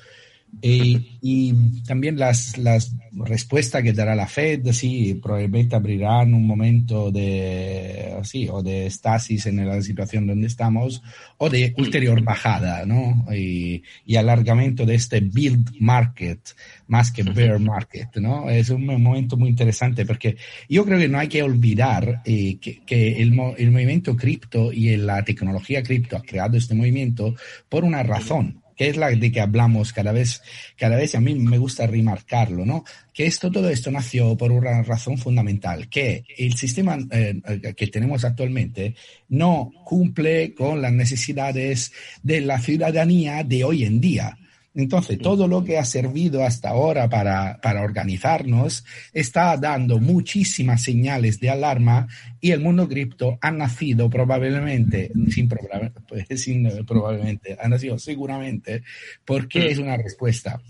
Eh, 0.63 1.19
y 1.23 1.83
también 1.83 2.19
las, 2.19 2.59
las 2.59 2.95
respuestas 3.13 3.83
que 3.83 3.93
dará 3.93 4.15
la 4.15 4.27
Fed, 4.27 4.73
sí, 4.73 5.19
probablemente 5.23 5.75
abrirán 5.75 6.35
un 6.35 6.47
momento 6.47 7.11
de, 7.11 8.17
sí, 8.25 8.47
o 8.51 8.63
de 8.63 8.87
estasis 8.87 9.47
en 9.47 9.67
la 9.67 9.81
situación 9.81 10.27
donde 10.27 10.47
estamos, 10.47 11.03
o 11.39 11.49
de 11.49 11.75
ulterior 11.79 12.23
bajada, 12.23 12.85
¿no? 12.85 13.27
Y, 13.35 13.83
y 14.05 14.17
alargamiento 14.17 14.85
de 14.85 14.97
este 14.97 15.21
build 15.21 15.71
market, 15.81 16.41
más 16.89 17.11
que 17.11 17.23
bear 17.23 17.59
market, 17.59 18.17
¿no? 18.17 18.51
Es 18.51 18.69
un 18.71 18.85
momento 18.85 19.37
muy 19.37 19.49
interesante 19.49 20.05
porque 20.05 20.37
yo 20.69 20.85
creo 20.85 20.99
que 20.99 21.09
no 21.09 21.19
hay 21.19 21.29
que 21.29 21.43
olvidar 21.43 22.23
eh, 22.25 22.59
que, 22.61 22.81
que 22.85 23.23
el, 23.23 23.39
el 23.57 23.71
movimiento 23.71 24.17
cripto 24.17 24.73
y 24.73 24.97
la 24.97 25.25
tecnología 25.25 25.83
cripto 25.83 26.17
ha 26.17 26.23
creado 26.23 26.57
este 26.57 26.75
movimiento 26.75 27.35
por 27.69 27.85
una 27.85 28.03
razón 28.03 28.60
que 28.81 28.89
es 28.89 28.97
la 28.97 29.11
de 29.11 29.31
que 29.31 29.43
hablamos 29.43 29.93
cada 29.93 30.11
vez, 30.11 30.41
cada 30.75 30.97
vez, 30.97 31.15
a 31.15 31.21
mí 31.21 31.35
me 31.35 31.59
gusta 31.59 31.87
remarcarlo, 31.87 32.65
¿no? 32.65 32.83
Que 33.13 33.27
esto, 33.27 33.53
todo 33.53 33.69
esto 33.69 33.91
nació 33.91 34.39
por 34.39 34.53
una 34.53 34.83
razón 34.83 35.19
fundamental, 35.19 35.91
que 35.91 36.25
el 36.39 36.55
sistema 36.55 36.97
eh, 37.11 37.75
que 37.77 37.87
tenemos 37.89 38.25
actualmente 38.25 38.95
no 39.29 39.71
cumple 39.85 40.55
con 40.55 40.81
las 40.81 40.95
necesidades 40.95 41.93
de 42.23 42.41
la 42.41 42.59
ciudadanía 42.59 43.45
de 43.45 43.65
hoy 43.65 43.85
en 43.85 44.01
día. 44.01 44.39
Entonces, 44.75 45.19
todo 45.19 45.49
lo 45.49 45.65
que 45.65 45.79
ha 45.79 45.85
servido 45.85 46.45
hasta 46.45 46.69
ahora 46.71 47.09
para, 47.09 47.61
para, 47.61 47.83
organizarnos 47.83 48.85
está 49.13 49.57
dando 49.57 49.99
muchísimas 49.99 50.85
señales 50.85 51.41
de 51.41 51.51
alarma 51.51 52.07
y 52.41 52.53
el 52.53 52.61
mundo 52.61 52.89
cripto 52.89 53.37
ha 53.41 53.51
nacido 53.51 54.09
probablemente, 54.09 55.11
sin, 55.31 55.49
pues, 55.49 56.41
sin 56.41 56.69
probablemente, 56.87 57.57
ha 57.61 57.69
nacido 57.69 57.99
seguramente 57.99 58.85
porque 59.25 59.71
es 59.71 59.79
una 59.79 59.97
respuesta. 59.97 60.61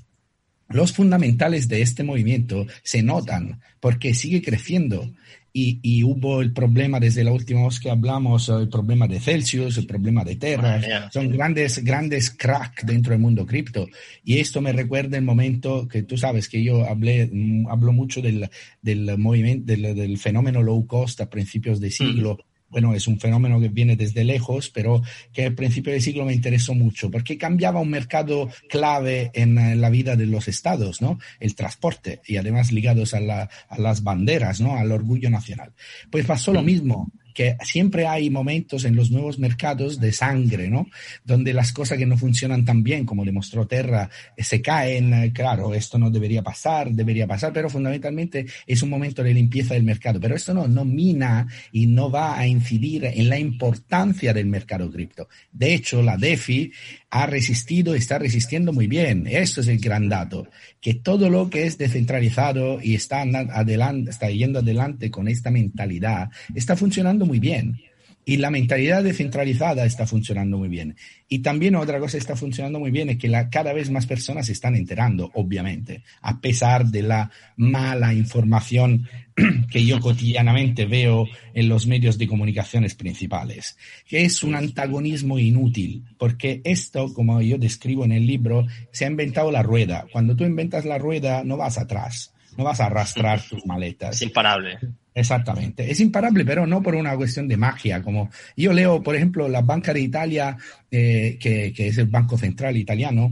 Los 0.71 0.93
fundamentales 0.93 1.69
de 1.69 1.83
este 1.83 2.03
movimiento 2.03 2.67
se 2.83 3.03
notan 3.03 3.61
porque 3.81 4.15
sigue 4.15 4.41
creciendo 4.41 5.13
y, 5.53 6.03
hubo 6.05 6.43
el 6.43 6.53
problema 6.53 7.01
desde 7.01 7.25
la 7.25 7.33
última 7.33 7.65
vez 7.65 7.81
que 7.81 7.91
hablamos, 7.91 8.49
el 8.49 8.69
problema 8.69 9.07
de 9.07 9.21
Celsius, 9.21 9.79
el 9.79 9.87
problema 9.87 10.25
de 10.25 10.37
Terra, 10.37 11.11
son 11.11 11.31
grandes, 11.31 11.83
grandes 11.85 12.31
crack 12.31 12.85
dentro 12.85 13.13
del 13.13 13.21
mundo 13.21 13.47
cripto. 13.47 13.89
Y 14.25 14.39
esto 14.39 14.61
me 14.61 14.73
recuerda 14.73 15.17
el 15.19 15.25
momento 15.25 15.89
que 15.89 16.03
tú 16.03 16.17
sabes 16.17 16.49
que 16.49 16.63
yo 16.63 16.85
hablé, 16.87 17.29
mm, 17.33 17.69
hablo 17.69 17.93
mucho 17.93 18.23
del, 18.23 18.49
del 18.81 19.19
movimiento, 19.19 19.67
del, 19.67 19.95
del, 19.95 20.19
fenómeno 20.19 20.63
low 20.63 20.87
cost 20.87 21.21
a 21.21 21.31
principios 21.31 21.81
de 21.81 21.91
siglo 21.91 22.39
bueno, 22.71 22.95
es 22.95 23.07
un 23.07 23.19
fenómeno 23.19 23.61
que 23.61 23.69
viene 23.69 23.97
desde 23.97 24.25
lejos, 24.25 24.71
pero 24.71 25.03
que 25.33 25.47
al 25.47 25.55
principio 25.55 25.93
del 25.93 26.03
siglo 26.03 26.25
me 26.25 26.33
interesó 26.33 26.75
mucho, 26.75 27.11
porque 27.11 27.37
cambiaba 27.37 27.81
un 27.81 27.91
mercado 27.91 28.49
clave 28.69 29.31
en 29.35 29.81
la 29.81 29.91
vida 29.91 30.17
de 30.17 30.27
los 30.27 30.49
estados, 30.49 31.03
¿no? 31.03 31.19
El 31.41 31.55
transporte, 31.55 32.21
y 32.27 32.37
además 32.37 32.73
ligados 32.73 33.15
a, 33.15 33.21
las 33.21 34.03
banderas, 34.03 34.61
¿no? 34.61 34.77
Al 34.77 34.93
orgullo 34.93 35.31
nacional. 35.31 35.73
Pues 36.11 36.25
pasó 36.27 36.53
lo 36.53 36.63
mismo 36.63 37.11
que 37.41 37.57
siempre 37.65 38.07
hay 38.07 38.29
momentos 38.29 38.85
en 38.85 38.95
los 38.95 39.11
nuevos 39.11 39.39
mercados 39.39 39.99
de 39.99 40.13
sangre, 40.13 40.69
¿no? 40.69 40.91
Donde 41.25 41.55
las 41.55 41.73
cosas 41.73 41.97
que 41.97 42.05
no 42.05 42.19
funcionan 42.19 42.67
tan 42.67 42.83
bien, 42.83 43.07
como 43.07 43.25
demostró 43.25 43.67
Terra, 43.67 44.11
eh, 44.37 44.45
se 44.45 44.61
caen, 44.61 45.15
eh, 45.15 45.33
claro, 45.33 45.73
esto 45.73 45.99
no 45.99 46.11
debería 46.11 46.43
pasar, 46.43 46.91
debería 46.91 47.27
pasar, 47.27 47.51
pero 47.55 47.71
fundamentalmente 47.71 48.45
es 48.67 48.83
un 48.83 48.91
momento 48.91 49.23
de 49.23 49.33
limpieza 49.33 49.73
del 49.73 49.85
mercado. 49.85 50.21
Pero 50.21 50.37
esto 50.37 50.53
no, 50.53 50.69
no 50.69 50.85
mina 50.85 51.47
y 51.73 51.87
no 51.87 52.11
va 52.11 52.39
a 52.39 52.47
incidir 52.47 53.07
en 53.07 53.31
la 53.31 53.39
importancia 53.39 54.35
del 54.35 54.45
mercado 54.45 54.91
cripto. 54.91 55.27
De 55.51 55.73
hecho, 55.73 56.03
la 56.03 56.19
DeFi 56.19 56.71
ha 57.11 57.27
resistido 57.27 57.95
y 57.95 57.99
está 57.99 58.19
resistiendo 58.19 58.73
muy 58.73 58.87
bien. 58.87 59.27
Esto 59.27 59.63
es 59.63 59.69
el 59.69 59.81
gran 59.81 60.09
dato, 60.09 60.49
que 60.81 60.95
todo 60.95 61.29
lo 61.29 61.51
que 61.51 61.67
es 61.67 61.77
descentralizado 61.77 62.81
y 62.83 62.95
está, 62.95 63.23
adelante, 63.23 64.11
está 64.11 64.31
yendo 64.31 64.61
adelante 64.61 65.11
con 65.11 65.27
esta 65.27 65.51
mentalidad, 65.51 66.31
está 66.55 66.77
funcionando 66.77 67.27
muy 67.31 67.39
bien. 67.39 67.81
Y 68.25 68.37
la 68.37 68.51
mentalidad 68.51 69.05
descentralizada 69.05 69.85
está 69.85 70.05
funcionando 70.05 70.59
muy 70.59 70.69
bien. 70.69 70.97
Y 71.29 71.39
también 71.39 71.77
otra 71.77 72.01
cosa 72.01 72.19
está 72.19 72.35
funcionando 72.35 72.81
muy 72.81 72.91
bien 72.91 73.09
es 73.09 73.19
que 73.19 73.31
cada 73.51 73.73
vez 73.73 73.89
más 73.91 74.07
personas 74.07 74.47
se 74.47 74.53
están 74.53 74.75
enterando, 74.75 75.31
obviamente, 75.35 76.03
a 76.21 76.41
pesar 76.41 76.87
de 76.87 77.03
la 77.03 77.31
mala 77.57 78.13
información 78.13 79.09
que 79.71 79.85
yo 79.85 80.01
cotidianamente 80.01 80.87
veo 80.87 81.29
en 81.55 81.69
los 81.69 81.87
medios 81.87 82.19
de 82.19 82.27
comunicaciones 82.27 82.95
principales, 82.95 83.79
que 84.07 84.25
es 84.25 84.43
un 84.43 84.57
antagonismo 84.57 85.39
inútil, 85.39 86.05
porque 86.19 86.61
esto, 86.65 87.15
como 87.15 87.41
yo 87.41 87.59
describo 87.59 88.05
en 88.05 88.13
el 88.13 88.27
libro, 88.27 88.67
se 88.93 89.05
ha 89.05 89.09
inventado 89.09 89.53
la 89.53 89.63
rueda. 89.63 90.07
Cuando 90.13 90.35
tú 90.37 90.45
inventas 90.45 90.85
la 90.85 90.99
rueda, 90.99 91.43
no 91.45 91.57
vas 91.57 91.79
atrás, 91.79 92.35
no 92.59 92.65
vas 92.65 92.81
a 92.81 92.87
arrastrar 92.87 93.41
tus 93.41 93.65
maletas. 93.67 94.17
Es 94.17 94.23
imparable. 94.23 94.79
Exactamente. 95.15 95.91
Es 95.91 96.01
imparable, 96.01 96.45
pero 96.45 96.67
no 96.67 96.83
por 96.83 96.95
una 96.95 97.17
cuestión 97.17 97.49
de 97.49 97.57
magia. 97.57 98.03
Como 98.03 98.31
yo 98.57 98.73
leo, 98.73 99.03
por 99.03 99.17
ejemplo, 99.17 99.49
la 99.49 99.61
Banca 99.61 99.93
de 99.93 100.01
Italia, 100.01 100.57
eh, 100.91 101.37
que, 101.41 101.73
que, 101.73 101.89
es 101.89 101.99
el 101.99 102.07
Banco 102.07 102.39
Central 102.39 102.77
italiano, 102.77 103.31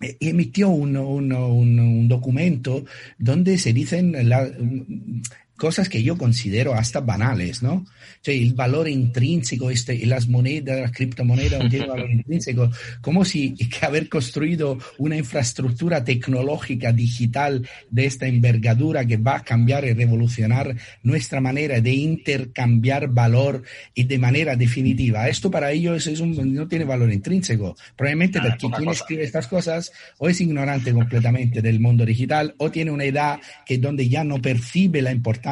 eh, 0.00 0.16
emitió 0.20 0.68
un, 0.68 0.96
un, 0.96 1.32
un, 1.32 1.80
un, 1.80 2.08
documento 2.08 2.84
donde 3.18 3.58
se 3.58 3.72
dicen 3.72 4.28
la, 4.28 4.48
cosas 5.56 5.88
que 5.88 6.02
yo 6.02 6.16
considero 6.18 6.74
hasta 6.74 7.00
banales, 7.00 7.62
¿no? 7.62 7.84
Cioè, 8.22 8.34
el 8.34 8.54
valor 8.54 8.88
intrínseco, 8.88 9.70
este, 9.70 9.94
y 9.94 10.06
las 10.06 10.28
monedas, 10.28 10.80
las 10.80 10.92
criptomonedas 10.92 11.62
no 11.62 11.68
tienen 11.68 11.88
valor 11.88 12.10
intrínseco, 12.10 12.70
como 13.00 13.24
si 13.24 13.54
que 13.54 13.86
haber 13.86 14.08
construido 14.08 14.78
una 14.98 15.16
infraestructura 15.16 16.04
tecnológica 16.04 16.92
digital 16.92 17.68
de 17.90 18.06
esta 18.06 18.26
envergadura 18.26 19.04
que 19.04 19.16
va 19.16 19.36
a 19.36 19.44
cambiar 19.44 19.84
y 19.84 19.92
revolucionar 19.92 20.74
nuestra 21.02 21.40
manera 21.40 21.80
de 21.80 21.92
intercambiar 21.92 23.08
valor 23.08 23.62
y 23.94 24.04
de 24.04 24.18
manera 24.18 24.56
definitiva. 24.56 25.28
Esto 25.28 25.50
para 25.50 25.70
ellos 25.70 26.06
es 26.06 26.20
un, 26.20 26.54
no 26.54 26.66
tiene 26.66 26.84
valor 26.84 27.12
intrínseco. 27.12 27.76
Probablemente 27.96 28.38
Nada, 28.38 28.50
porque 28.50 28.76
quien 28.76 28.88
cosa. 28.88 29.02
escribe 29.02 29.24
estas 29.24 29.46
cosas 29.46 29.92
o 30.18 30.28
es 30.28 30.40
ignorante 30.40 30.92
completamente 30.92 31.62
del 31.62 31.78
mundo 31.78 32.04
digital 32.04 32.54
o 32.58 32.70
tiene 32.70 32.90
una 32.90 33.04
edad 33.04 33.40
que 33.66 33.78
donde 33.78 34.08
ya 34.08 34.24
no 34.24 34.40
percibe 34.40 35.02
la 35.02 35.12
importancia 35.12 35.43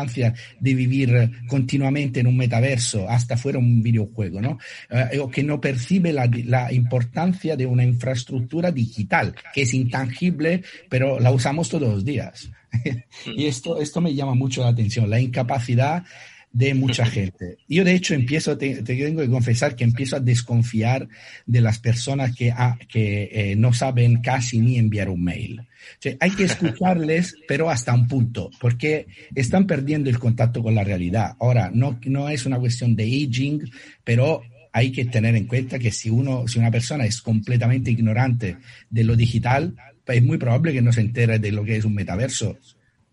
de 0.61 0.75
vivir 0.75 1.31
continuamente 1.47 2.21
en 2.21 2.27
un 2.27 2.37
metaverso, 2.37 3.09
hasta 3.09 3.37
fuera 3.37 3.59
un 3.59 3.83
videojuego, 3.83 4.41
¿no? 4.41 4.59
Eh, 4.91 5.19
o 5.19 5.29
que 5.31 5.43
no 5.43 5.61
percibe 5.61 6.13
la, 6.13 6.29
la, 6.45 6.73
importancia 6.73 7.57
de 7.57 7.67
una 7.67 7.85
infraestructura 7.85 8.71
digital, 8.71 9.35
que 9.55 9.63
es 9.63 9.75
intangible, 9.75 10.63
pero 10.89 11.21
la 11.21 11.31
usamos 11.31 11.69
todos 11.69 11.89
los 11.89 12.05
días. 12.05 12.51
y 13.37 13.47
esto, 13.47 13.81
esto 13.81 14.01
me 14.01 14.15
llama 14.15 14.35
mucho 14.35 14.63
la 14.63 14.69
atención, 14.69 15.11
la 15.11 15.21
incapacidad 15.21 16.05
de 16.52 16.75
mucha 16.75 17.06
gente. 17.11 17.59
Yo 17.68 17.85
de 17.85 17.94
hecho 17.94 18.14
empiezo, 18.14 18.56
te, 18.56 18.82
te, 18.82 18.94
tengo 18.97 19.23
que 19.23 19.28
confesar 19.28 19.75
que 19.75 19.85
empiezo 19.85 20.16
a 20.16 20.21
desconfiar 20.21 21.09
de 21.47 21.61
las 21.61 21.78
personas 21.78 22.35
que, 22.37 22.50
ah, 22.50 22.78
que 22.88 23.30
eh, 23.32 23.56
no 23.56 23.73
saben 23.73 24.21
casi 24.21 24.59
ni 24.59 24.78
enviar 24.78 25.09
un 25.09 25.25
mail. 25.25 25.61
O 25.61 25.64
sea, 25.99 26.14
hay 26.21 26.30
que 26.30 26.44
escucharles, 26.44 27.35
pero 27.49 27.71
hasta 27.71 27.94
un 27.94 28.06
punto, 28.06 28.50
porque 28.61 29.06
están 29.35 29.66
perdiendo 29.66 30.11
el 30.11 30.18
contacto 30.18 30.62
con 30.62 30.75
la 30.75 30.85
realidad. 30.85 31.35
Ahora, 31.40 31.71
no, 31.73 31.99
no 32.06 32.28
es 32.28 32.47
una 32.47 32.59
cuestión 32.59 32.94
de 32.94 33.04
aging, 33.04 33.71
pero 34.04 34.42
hay 34.73 34.90
que 34.90 35.04
tener 35.04 35.37
en 35.37 35.47
cuenta 35.47 35.78
que 35.78 35.90
si 35.90 36.09
uno, 36.09 36.49
si 36.49 36.59
una 36.59 36.71
persona 36.71 37.04
es 37.04 37.21
completamente 37.21 37.90
ignorante 37.90 38.56
de 38.88 39.04
lo 39.04 39.16
digital, 39.16 39.75
es 40.06 40.23
muy 40.23 40.38
probable 40.38 40.73
que 40.73 40.82
no 40.82 40.92
se 40.92 41.02
entere 41.02 41.38
de 41.38 41.52
lo 41.52 41.64
que 41.64 41.76
es 41.76 41.85
un 41.85 41.94
metaverso 41.94 42.56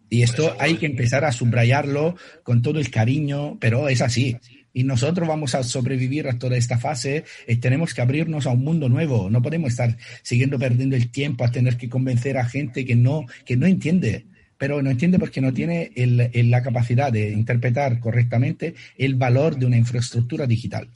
y 0.10 0.24
esto 0.24 0.56
hay 0.60 0.76
que 0.76 0.86
empezar 0.86 1.26
a 1.26 1.32
subrayarlo 1.32 2.16
con 2.44 2.62
todo 2.62 2.80
el 2.80 2.90
cariño, 2.90 3.58
pero 3.60 3.90
es 3.90 4.02
así. 4.02 4.38
Y 4.74 4.84
nosotros 4.84 5.28
vamos 5.28 5.56
a 5.56 5.64
sobrevivir 5.64 6.28
a 6.28 6.38
toda 6.38 6.58
esta 6.58 6.78
fase 6.78 7.24
y 7.48 7.58
tenemos 7.58 7.94
que 7.94 8.02
abrirnos 8.02 8.46
a 8.46 8.52
un 8.52 8.64
mundo 8.64 8.88
nuevo. 8.88 9.30
No 9.30 9.42
podemos 9.42 9.72
estar 9.72 9.98
siguiendo 10.22 10.60
perdiendo 10.60 10.96
el 10.96 11.10
tiempo 11.10 11.44
a 11.44 11.52
tener 11.52 11.78
que 11.78 11.90
convencer 11.90 12.38
a 12.38 12.46
gente 12.46 12.86
que 12.86 12.96
no, 12.96 13.26
que 13.46 13.58
no 13.58 13.66
entiende 13.66 14.26
pero 14.60 14.82
no 14.82 14.90
entiende 14.90 15.18
porque 15.18 15.40
no 15.40 15.54
tiene 15.54 15.94
el, 15.96 16.30
el, 16.34 16.52
la 16.52 16.62
capacidad 16.62 17.14
de 17.14 17.32
interpretar 17.32 18.02
correctamente 18.02 18.76
el 18.98 19.16
valor 19.16 19.56
de 19.58 19.66
una 19.66 19.78
infraestructura 19.78 20.46
digital. 20.46 20.90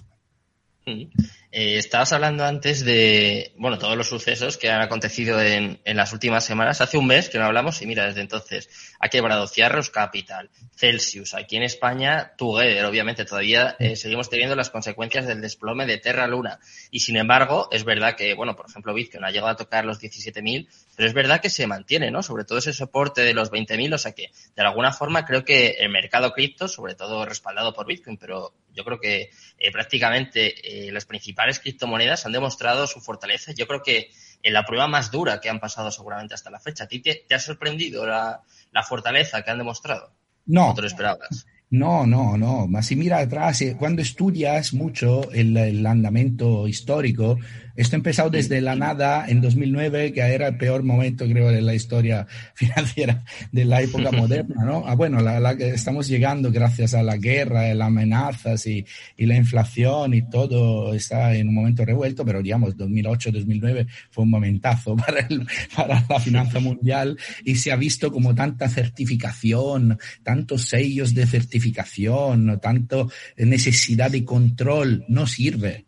Eh, 1.55 1.77
estabas 1.77 2.11
hablando 2.13 2.43
antes 2.45 2.83
de, 2.83 3.53
bueno, 3.57 3.77
todos 3.77 3.95
los 3.95 4.07
sucesos 4.07 4.57
que 4.57 4.71
han 4.71 4.81
acontecido 4.81 5.39
en, 5.39 5.79
en, 5.85 5.97
las 5.97 6.11
últimas 6.11 6.43
semanas. 6.43 6.81
Hace 6.81 6.97
un 6.97 7.05
mes 7.05 7.29
que 7.29 7.37
no 7.37 7.45
hablamos 7.45 7.79
y 7.83 7.85
mira, 7.85 8.07
desde 8.07 8.21
entonces 8.21 8.71
ha 8.99 9.07
quebrado 9.07 9.45
Ciarros 9.45 9.91
Capital, 9.91 10.49
Celsius, 10.75 11.35
aquí 11.35 11.57
en 11.57 11.61
España, 11.61 12.33
Together, 12.37 12.83
obviamente 12.85 13.23
todavía 13.23 13.75
eh, 13.77 13.95
seguimos 13.95 14.31
teniendo 14.31 14.55
las 14.55 14.71
consecuencias 14.71 15.27
del 15.27 15.41
desplome 15.41 15.85
de 15.85 15.99
Terra 15.99 16.25
Luna. 16.25 16.59
Y 16.89 17.01
sin 17.01 17.17
embargo, 17.17 17.67
es 17.71 17.83
verdad 17.83 18.15
que, 18.15 18.33
bueno, 18.33 18.55
por 18.55 18.67
ejemplo, 18.67 18.91
Bitcoin 18.91 19.23
ha 19.23 19.29
llegado 19.29 19.51
a 19.51 19.55
tocar 19.55 19.85
los 19.85 20.01
17.000, 20.01 20.67
pero 20.95 21.07
es 21.07 21.13
verdad 21.13 21.39
que 21.39 21.51
se 21.51 21.67
mantiene, 21.67 22.09
¿no? 22.09 22.23
Sobre 22.23 22.45
todo 22.45 22.57
ese 22.57 22.73
soporte 22.73 23.21
de 23.21 23.35
los 23.35 23.51
20.000, 23.51 23.93
o 23.93 23.97
sea 23.99 24.13
que 24.13 24.31
de 24.55 24.63
alguna 24.63 24.91
forma 24.91 25.23
creo 25.23 25.45
que 25.45 25.75
el 25.79 25.89
mercado 25.89 26.31
cripto, 26.31 26.67
sobre 26.67 26.95
todo 26.95 27.23
respaldado 27.27 27.75
por 27.75 27.85
Bitcoin, 27.85 28.17
pero 28.17 28.55
yo 28.73 28.83
creo 28.83 28.99
que 28.99 29.29
eh, 29.57 29.71
prácticamente 29.71 30.87
eh, 30.87 30.91
las 30.91 31.05
principales 31.05 31.59
criptomonedas 31.59 32.25
han 32.25 32.31
demostrado 32.31 32.87
su 32.87 32.99
fortaleza. 33.01 33.51
Yo 33.53 33.67
creo 33.67 33.81
que 33.81 34.09
en 34.41 34.53
la 34.53 34.65
prueba 34.65 34.87
más 34.87 35.11
dura 35.11 35.39
que 35.39 35.49
han 35.49 35.59
pasado 35.59 35.91
seguramente 35.91 36.33
hasta 36.33 36.49
la 36.49 36.59
fecha. 36.59 36.83
¿A 36.85 36.87
ti 36.87 36.99
te, 36.99 37.25
te 37.27 37.35
ha 37.35 37.39
sorprendido 37.39 38.05
la, 38.05 38.41
la, 38.71 38.83
fortaleza 38.83 39.41
que 39.43 39.51
han 39.51 39.59
demostrado? 39.59 40.13
No. 40.45 40.71
¿O 40.71 40.73
te 40.73 40.81
lo 40.81 40.87
esperabas? 40.87 41.45
No, 41.69 42.05
no, 42.05 42.37
no. 42.37 42.67
Mas 42.67 42.87
si 42.87 42.95
mira 42.95 43.19
atrás, 43.19 43.61
eh, 43.61 43.75
cuando 43.77 44.01
estudias 44.01 44.73
mucho 44.73 45.31
el, 45.31 45.57
el 45.57 45.85
andamento 45.85 46.67
histórico, 46.67 47.37
esto 47.75 47.95
ha 47.95 47.97
empezado 47.97 48.29
desde 48.29 48.61
la 48.61 48.75
nada 48.75 49.25
en 49.27 49.41
2009, 49.41 50.13
que 50.13 50.21
era 50.21 50.47
el 50.49 50.57
peor 50.57 50.83
momento, 50.83 51.25
creo, 51.25 51.49
de 51.49 51.61
la 51.61 51.73
historia 51.73 52.27
financiera 52.53 53.23
de 53.51 53.65
la 53.65 53.81
época 53.81 54.11
moderna, 54.13 54.63
¿no? 54.63 54.83
Ah, 54.85 54.95
bueno, 54.95 55.21
la, 55.21 55.39
la, 55.39 55.51
estamos 55.51 56.07
llegando 56.07 56.51
gracias 56.51 56.93
a 56.93 57.03
la 57.03 57.17
guerra, 57.17 57.73
las 57.73 57.87
amenazas 57.87 58.65
y, 58.67 58.85
y, 59.17 59.25
la 59.25 59.35
inflación 59.35 60.13
y 60.13 60.29
todo 60.29 60.93
está 60.93 61.35
en 61.35 61.49
un 61.49 61.55
momento 61.55 61.83
revuelto, 61.85 62.23
pero 62.25 62.41
digamos, 62.41 62.77
2008-2009 62.77 63.87
fue 64.11 64.23
un 64.23 64.29
momentazo 64.29 64.95
para, 64.97 65.21
el, 65.21 65.47
para 65.75 66.05
la 66.07 66.19
finanza 66.19 66.59
mundial 66.59 67.17
y 67.43 67.55
se 67.55 67.71
ha 67.71 67.75
visto 67.75 68.11
como 68.11 68.35
tanta 68.35 68.69
certificación, 68.69 69.97
tantos 70.23 70.65
sellos 70.65 71.13
de 71.13 71.25
certificación, 71.25 72.59
tanto 72.61 73.11
necesidad 73.37 74.11
de 74.11 74.23
control, 74.23 75.05
no 75.07 75.25
sirve 75.25 75.85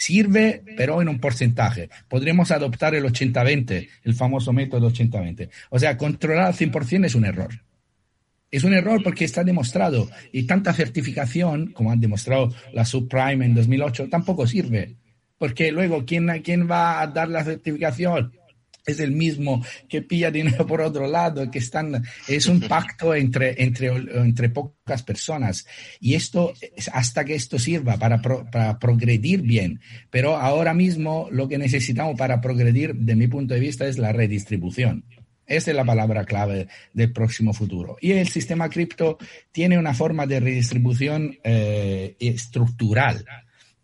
sirve, 0.00 0.62
pero 0.78 1.02
en 1.02 1.08
un 1.08 1.20
porcentaje. 1.20 1.90
Podremos 2.08 2.50
adoptar 2.50 2.94
el 2.94 3.04
80-20, 3.04 3.88
el 4.02 4.14
famoso 4.14 4.50
método 4.50 4.90
80-20. 4.90 5.50
O 5.68 5.78
sea, 5.78 5.98
controlar 5.98 6.46
al 6.46 6.54
100% 6.54 7.04
es 7.04 7.14
un 7.14 7.26
error. 7.26 7.50
Es 8.50 8.64
un 8.64 8.72
error 8.72 9.02
porque 9.04 9.26
está 9.26 9.44
demostrado 9.44 10.08
y 10.32 10.44
tanta 10.44 10.72
certificación, 10.72 11.72
como 11.72 11.92
han 11.92 12.00
demostrado 12.00 12.48
la 12.72 12.86
subprime 12.86 13.44
en 13.44 13.54
2008, 13.54 14.08
tampoco 14.08 14.46
sirve. 14.46 14.96
Porque 15.36 15.70
luego, 15.70 16.06
¿quién, 16.06 16.28
quién 16.42 16.68
va 16.68 17.02
a 17.02 17.06
dar 17.06 17.28
la 17.28 17.44
certificación? 17.44 18.32
Es 18.86 19.00
el 19.00 19.12
mismo 19.12 19.64
que 19.88 20.02
pilla 20.02 20.30
dinero 20.30 20.66
por 20.66 20.80
otro 20.80 21.06
lado, 21.06 21.50
que 21.50 21.58
están, 21.58 22.04
es 22.28 22.46
un 22.46 22.60
pacto 22.60 23.14
entre, 23.14 23.62
entre, 23.62 23.88
entre 23.88 24.48
pocas 24.48 25.02
personas. 25.02 25.66
Y 26.00 26.14
esto, 26.14 26.52
hasta 26.92 27.24
que 27.24 27.34
esto 27.34 27.58
sirva 27.58 27.96
para, 27.96 28.20
pro, 28.20 28.46
para 28.50 28.78
progredir 28.78 29.42
bien. 29.42 29.80
Pero 30.10 30.36
ahora 30.36 30.74
mismo 30.74 31.28
lo 31.30 31.48
que 31.48 31.58
necesitamos 31.58 32.16
para 32.16 32.40
progredir, 32.40 32.94
de 32.94 33.16
mi 33.16 33.28
punto 33.28 33.54
de 33.54 33.60
vista, 33.60 33.86
es 33.86 33.98
la 33.98 34.12
redistribución. 34.12 35.04
Esa 35.50 35.72
es 35.72 35.76
la 35.76 35.84
palabra 35.84 36.24
clave 36.24 36.68
del 36.92 37.12
próximo 37.12 37.52
futuro. 37.52 37.96
Y 38.00 38.12
el 38.12 38.28
sistema 38.28 38.68
cripto 38.68 39.18
tiene 39.50 39.78
una 39.78 39.94
forma 39.94 40.24
de 40.24 40.38
redistribución 40.38 41.38
eh, 41.42 42.14
estructural. 42.20 43.24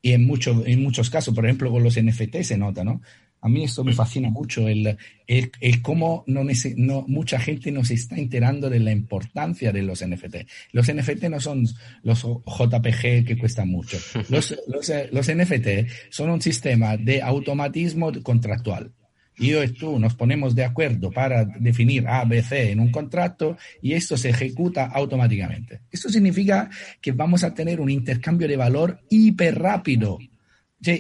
Y 0.01 0.13
en, 0.13 0.25
mucho, 0.25 0.65
en 0.65 0.81
muchos 0.81 1.11
casos, 1.11 1.35
por 1.35 1.45
ejemplo, 1.45 1.73
con 1.73 1.83
los 1.83 2.01
NFT 2.01 2.43
se 2.43 2.57
nota, 2.57 2.85
¿no? 2.85 3.03
A 3.47 3.49
mí 3.49 3.63
esto 3.63 3.85
me 3.85 3.93
fascina 3.93 4.29
mucho, 4.29 4.67
el, 4.67 4.99
el, 5.29 5.53
el 5.61 5.81
cómo 5.81 6.25
no, 6.27 6.43
no, 6.77 7.05
mucha 7.07 7.39
gente 7.39 7.71
no 7.71 7.85
se 7.85 7.95
está 7.95 8.17
enterando 8.17 8.69
de 8.69 8.81
la 8.81 8.91
importancia 8.91 9.71
de 9.71 9.83
los 9.83 10.05
NFT. 10.05 10.39
Los 10.73 10.93
NFT 10.93 11.27
no 11.31 11.39
son 11.39 11.65
los 12.03 12.23
JPG 12.23 13.25
que 13.25 13.39
cuestan 13.39 13.69
mucho. 13.69 13.99
Los, 14.31 14.53
los, 14.67 14.93
los 15.13 15.33
NFT 15.33 15.89
son 16.11 16.31
un 16.31 16.43
sistema 16.43 16.97
de 16.97 17.23
automatismo 17.23 18.11
contractual. 18.21 18.91
Yo 19.39 19.63
y 19.63 19.69
tú 19.69 20.01
nos 20.01 20.17
ponemos 20.17 20.57
de 20.57 20.65
acuerdo 20.65 21.13
para 21.13 21.45
definir 21.45 22.09
A, 22.09 22.25
B, 22.25 22.43
C 22.43 22.73
en 22.73 22.81
un 22.81 22.91
contrato 22.91 23.57
y 23.81 23.93
esto 23.93 24.17
se 24.17 24.31
ejecuta 24.31 24.87
automáticamente. 24.87 25.83
Esto 25.93 26.09
significa 26.09 26.69
que 27.01 27.13
vamos 27.13 27.45
a 27.45 27.55
tener 27.55 27.81
un 27.81 27.91
intercambio 27.91 28.49
de 28.49 28.57
valor 28.57 28.99
hiper 29.09 29.57
rápido 29.57 30.19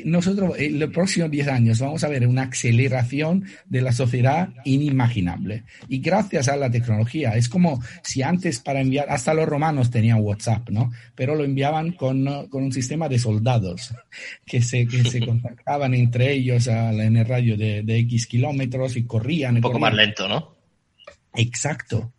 nosotros 0.04 0.54
en 0.58 0.78
los 0.78 0.90
próximos 0.90 1.30
10 1.30 1.48
años 1.48 1.80
vamos 1.80 2.02
a 2.02 2.08
ver 2.08 2.26
una 2.26 2.44
aceleración 2.44 3.44
de 3.66 3.82
la 3.82 3.92
sociedad 3.92 4.48
inimaginable. 4.64 5.64
Y 5.88 5.98
gracias 5.98 6.48
a 6.48 6.56
la 6.56 6.70
tecnología, 6.70 7.36
es 7.36 7.48
como 7.48 7.82
si 8.02 8.22
antes 8.22 8.60
para 8.60 8.80
enviar, 8.80 9.10
hasta 9.10 9.34
los 9.34 9.46
romanos 9.46 9.90
tenían 9.90 10.20
WhatsApp, 10.20 10.70
¿no? 10.70 10.90
Pero 11.14 11.34
lo 11.34 11.44
enviaban 11.44 11.92
con, 11.92 12.48
con 12.48 12.64
un 12.64 12.72
sistema 12.72 13.08
de 13.08 13.18
soldados 13.18 13.94
que 14.46 14.62
se, 14.62 14.86
que 14.86 15.04
se 15.04 15.20
contactaban 15.26 15.94
entre 15.94 16.32
ellos 16.32 16.66
en 16.66 17.16
el 17.16 17.26
radio 17.26 17.56
de, 17.56 17.82
de, 17.82 17.98
X 17.98 18.26
kilómetros 18.26 18.96
y 18.96 19.04
corrían. 19.04 19.56
Un 19.56 19.60
poco 19.60 19.78
más 19.78 19.94
lento, 19.94 20.26
¿no? 20.26 20.56
Exacto. 21.34 22.12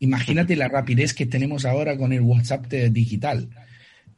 Imagínate 0.00 0.56
la 0.56 0.68
rapidez 0.68 1.14
que 1.14 1.26
tenemos 1.26 1.64
ahora 1.64 1.96
con 1.96 2.12
el 2.12 2.20
WhatsApp 2.20 2.66
digital 2.66 3.48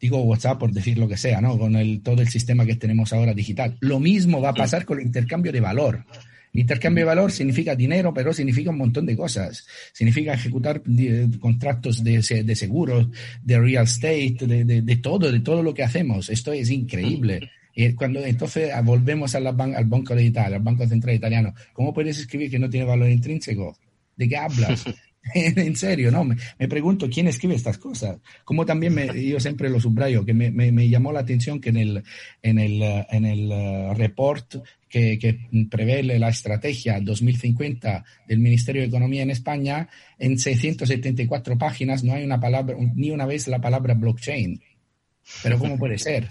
digo 0.01 0.23
WhatsApp 0.23 0.59
por 0.59 0.73
decir 0.73 0.99
lo 0.99 1.09
que 1.09 1.17
sea, 1.17 1.41
¿no? 1.41 1.59
Con 1.59 1.77
el, 1.77 2.01
todo 2.03 2.23
el 2.23 2.29
sistema 2.29 2.65
que 2.65 2.77
tenemos 2.77 3.13
ahora 3.13 3.35
digital. 3.35 3.77
Lo 3.81 4.01
mismo 4.01 4.41
va 4.41 4.51
a 4.51 4.55
pasar 4.55 4.85
con 4.85 4.99
el 4.99 5.07
intercambio 5.07 5.53
de 5.53 5.61
valor. 5.61 6.05
intercambio 6.53 7.03
de 7.03 7.07
valor 7.07 7.33
significa 7.33 7.75
dinero, 7.75 8.13
pero 8.15 8.33
significa 8.33 8.71
un 8.71 8.79
montón 8.79 9.07
de 9.07 9.17
cosas. 9.17 9.67
Significa 9.93 10.35
ejecutar 10.35 10.83
contratos 11.41 12.03
de, 12.03 12.23
de 12.45 12.57
seguros, 12.57 13.09
de 13.43 13.59
real 13.59 13.85
estate, 13.85 14.37
de, 14.41 14.65
de, 14.65 14.97
todo, 14.97 15.31
de 15.31 15.41
todo 15.41 15.63
lo 15.63 15.75
que 15.75 15.83
hacemos. 15.83 16.29
Esto 16.31 16.53
es 16.53 16.71
increíble. 16.71 17.51
Cuando 17.95 18.25
entonces 18.25 18.71
volvemos 18.85 19.35
a 19.35 19.41
la 19.41 19.51
al 19.51 19.85
Banco 19.85 20.15
de 20.15 20.33
al 20.39 20.61
Banco 20.61 20.87
Central 20.87 21.15
Italiano, 21.15 21.55
¿cómo 21.75 21.93
puedes 21.93 22.19
escribir 22.19 22.51
que 22.51 22.59
no 22.59 22.71
tiene 22.71 22.87
valor 22.87 23.11
intrínseco? 23.11 23.77
¿De 24.17 24.29
qué 24.29 24.37
hablas? 24.37 24.85
en 25.35 25.77
serio, 25.77 26.11
¿no? 26.11 26.25
Me, 26.25 26.69
pregunto 26.69 27.09
quién 27.11 27.29
escribe 27.29 27.55
estas 27.55 27.79
cosas. 27.79 28.19
Como 28.45 28.65
también 28.65 28.95
me, 28.95 29.07
yo 29.29 29.41
siempre 29.41 29.71
lo 29.71 29.81
subrayo, 29.81 30.25
que 30.25 30.35
me, 30.35 30.51
me, 30.51 30.89
llamó 30.89 31.13
la 31.13 31.21
atención 31.21 31.61
que 31.61 31.71
en 31.71 31.77
el, 31.77 32.05
en 32.43 32.59
el, 32.59 32.83
en 32.83 33.25
el 33.25 33.51
uh, 33.51 33.95
report 33.95 34.57
que, 34.89 35.19
que, 35.19 35.39
prevé 35.71 36.03
la 36.03 36.29
estrategia 36.29 37.01
2050 37.01 38.05
del 38.29 38.39
Ministerio 38.39 38.83
de 38.83 38.89
Economía 38.89 39.23
en 39.23 39.31
España, 39.31 39.89
en 40.19 40.39
674 40.39 41.59
páginas 41.59 42.05
no 42.05 42.15
hay 42.15 42.25
una 42.25 42.41
palabra, 42.41 42.77
ni 42.95 43.11
una 43.11 43.27
vez 43.27 43.49
la 43.49 43.61
palabra 43.61 43.95
blockchain. 43.95 44.61
Pero 45.43 45.59
¿cómo 45.59 45.77
puede 45.77 45.99
ser? 45.99 46.29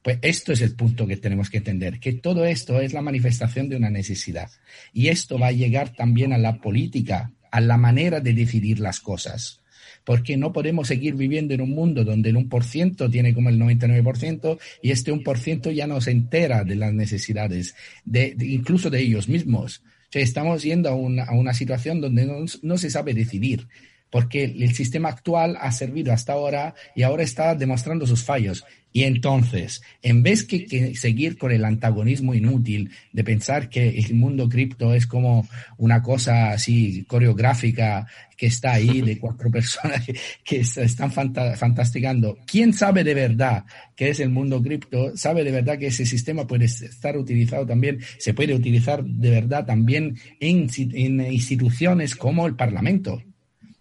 Pues 0.00 0.18
esto 0.22 0.52
es 0.52 0.60
el 0.62 0.76
punto 0.76 1.06
que 1.08 1.16
tenemos 1.16 1.50
que 1.50 1.58
entender, 1.58 1.98
que 1.98 2.12
todo 2.12 2.46
esto 2.46 2.80
es 2.80 2.92
la 2.92 3.02
manifestación 3.02 3.68
de 3.68 3.76
una 3.76 3.90
necesidad. 3.90 4.48
Y 4.92 5.08
esto 5.08 5.38
va 5.38 5.48
a 5.48 5.52
llegar 5.52 5.92
también 5.92 6.32
a 6.32 6.38
la 6.38 6.60
política 6.60 7.32
a 7.50 7.60
la 7.60 7.76
manera 7.76 8.20
de 8.20 8.32
decidir 8.32 8.80
las 8.80 9.00
cosas. 9.00 9.60
Porque 10.04 10.36
no 10.36 10.52
podemos 10.52 10.88
seguir 10.88 11.14
viviendo 11.14 11.54
en 11.54 11.60
un 11.60 11.70
mundo 11.70 12.04
donde 12.04 12.30
el 12.30 12.36
1% 12.36 13.10
tiene 13.10 13.34
como 13.34 13.50
el 13.50 13.58
99% 13.58 14.58
y 14.82 14.90
este 14.90 15.12
1% 15.12 15.72
ya 15.72 15.86
no 15.86 16.00
se 16.00 16.12
entera 16.12 16.64
de 16.64 16.76
las 16.76 16.94
necesidades, 16.94 17.74
de, 18.04 18.34
incluso 18.40 18.90
de 18.90 19.00
ellos 19.00 19.28
mismos. 19.28 19.82
estamos 20.12 20.62
yendo 20.62 20.88
a 20.88 20.94
una, 20.94 21.24
a 21.24 21.34
una 21.34 21.52
situación 21.52 22.00
donde 22.00 22.24
no, 22.24 22.44
no 22.62 22.78
se 22.78 22.90
sabe 22.90 23.12
decidir 23.12 23.68
porque 24.10 24.44
el 24.44 24.74
sistema 24.74 25.10
actual 25.10 25.56
ha 25.60 25.72
servido 25.72 26.12
hasta 26.12 26.32
ahora 26.32 26.74
y 26.94 27.02
ahora 27.02 27.22
está 27.22 27.54
demostrando 27.54 28.06
sus 28.06 28.24
fallos. 28.24 28.64
Y 28.90 29.04
entonces, 29.04 29.82
en 30.02 30.22
vez 30.22 30.44
que, 30.44 30.94
seguir 30.94 31.36
con 31.36 31.52
el 31.52 31.64
antagonismo 31.64 32.34
inútil 32.34 32.90
de 33.12 33.22
pensar 33.22 33.68
que 33.68 33.90
el 33.90 34.14
mundo 34.14 34.48
cripto 34.48 34.94
es 34.94 35.06
como 35.06 35.46
una 35.76 36.02
cosa 36.02 36.52
así 36.52 37.04
coreográfica 37.04 38.06
que 38.36 38.46
está 38.46 38.72
ahí 38.72 39.02
de 39.02 39.18
cuatro 39.20 39.50
personas 39.50 40.06
que, 40.42 40.60
están 40.60 41.12
fantasticando, 41.12 42.38
¿quién 42.46 42.72
sabe 42.72 43.04
de 43.04 43.14
verdad 43.14 43.64
qué 43.94 44.08
es 44.08 44.20
el 44.20 44.30
mundo 44.30 44.62
cripto? 44.62 45.14
Sabe 45.16 45.44
de 45.44 45.52
verdad 45.52 45.78
que 45.78 45.88
ese 45.88 46.06
sistema 46.06 46.46
puede 46.46 46.64
estar 46.64 47.16
utilizado 47.18 47.66
también, 47.66 48.00
se 48.18 48.32
puede 48.32 48.54
utilizar 48.54 49.04
de 49.04 49.30
verdad 49.30 49.66
también 49.66 50.16
en, 50.40 50.68
en 50.76 51.20
instituciones 51.30 52.16
como 52.16 52.46
el 52.46 52.56
Parlamento. 52.56 53.22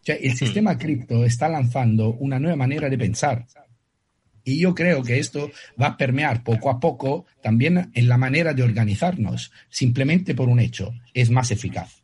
O 0.07 0.09
sea, 0.09 0.15
el 0.15 0.37
sistema 0.37 0.77
cripto 0.77 1.25
está 1.25 1.49
lanzando 1.49 2.13
una 2.13 2.39
nueva 2.39 2.55
manera 2.55 2.89
de 2.89 2.97
pensar 2.97 3.45
y 4.45 4.57
yo 4.57 4.73
creo 4.73 5.03
que 5.03 5.19
esto 5.19 5.51
va 5.79 5.87
a 5.87 5.97
permear 5.97 6.45
poco 6.45 6.69
a 6.69 6.79
poco 6.79 7.25
también 7.41 7.91
en 7.93 8.07
la 8.07 8.17
manera 8.17 8.53
de 8.53 8.63
organizarnos, 8.63 9.51
simplemente 9.69 10.33
por 10.33 10.47
un 10.47 10.61
hecho, 10.61 10.93
es 11.13 11.29
más 11.29 11.51
eficaz. 11.51 12.01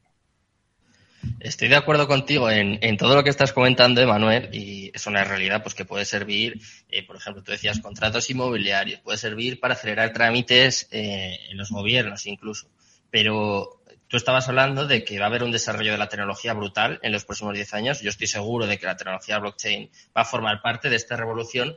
Estoy 1.40 1.70
de 1.70 1.78
acuerdo 1.78 2.06
contigo 2.06 2.50
en, 2.50 2.98
todo 2.98 3.16
lo 3.16 3.24
que 3.24 3.30
estás 3.30 3.54
comentando, 3.54 4.02
Emanuel, 4.02 4.50
y 4.52 4.92
es 4.94 5.08
una 5.08 5.24
realidad 5.24 5.64
pues 5.64 5.74
que 5.74 5.86
puede 5.86 6.04
servir, 6.04 6.60
eh, 6.90 7.08
por 7.08 7.16
ejemplo, 7.16 7.42
tú 7.42 7.54
decías 7.54 7.80
contratos 7.80 8.30
inmobiliarios, 8.30 9.00
puede 9.00 9.18
servir 9.18 9.62
para 9.62 9.76
acelerar 9.76 10.12
trámites 10.12 10.90
eh, 10.92 11.38
en 11.50 11.58
los 11.58 11.70
gobiernos 11.70 12.26
incluso. 12.26 12.68
Pero 13.10 13.82
tú 14.08 14.18
estabas 14.18 14.48
hablando 14.50 14.88
de 14.88 15.04
que 15.04 15.20
va 15.20 15.26
a 15.26 15.28
haber 15.28 15.44
un 15.44 15.52
desarrollo 15.52 15.92
de 15.92 15.98
la 15.98 16.10
tecnología 16.10 16.54
brutal 16.54 17.00
en 17.04 17.12
los 17.12 17.26
próximos 17.26 17.54
10 17.54 17.74
años. 17.74 18.02
Yo 18.02 18.10
estoy 18.10 18.28
seguro 18.28 18.68
de 18.68 18.78
que 18.78 18.86
la 18.86 18.98
tecnología 18.98 19.40
blockchain 19.40 19.90
va 20.16 20.22
a 20.22 20.26
formar 20.26 20.62
parte 20.62 20.90
de 20.90 20.96
esta 20.96 21.16
revolución 21.16 21.76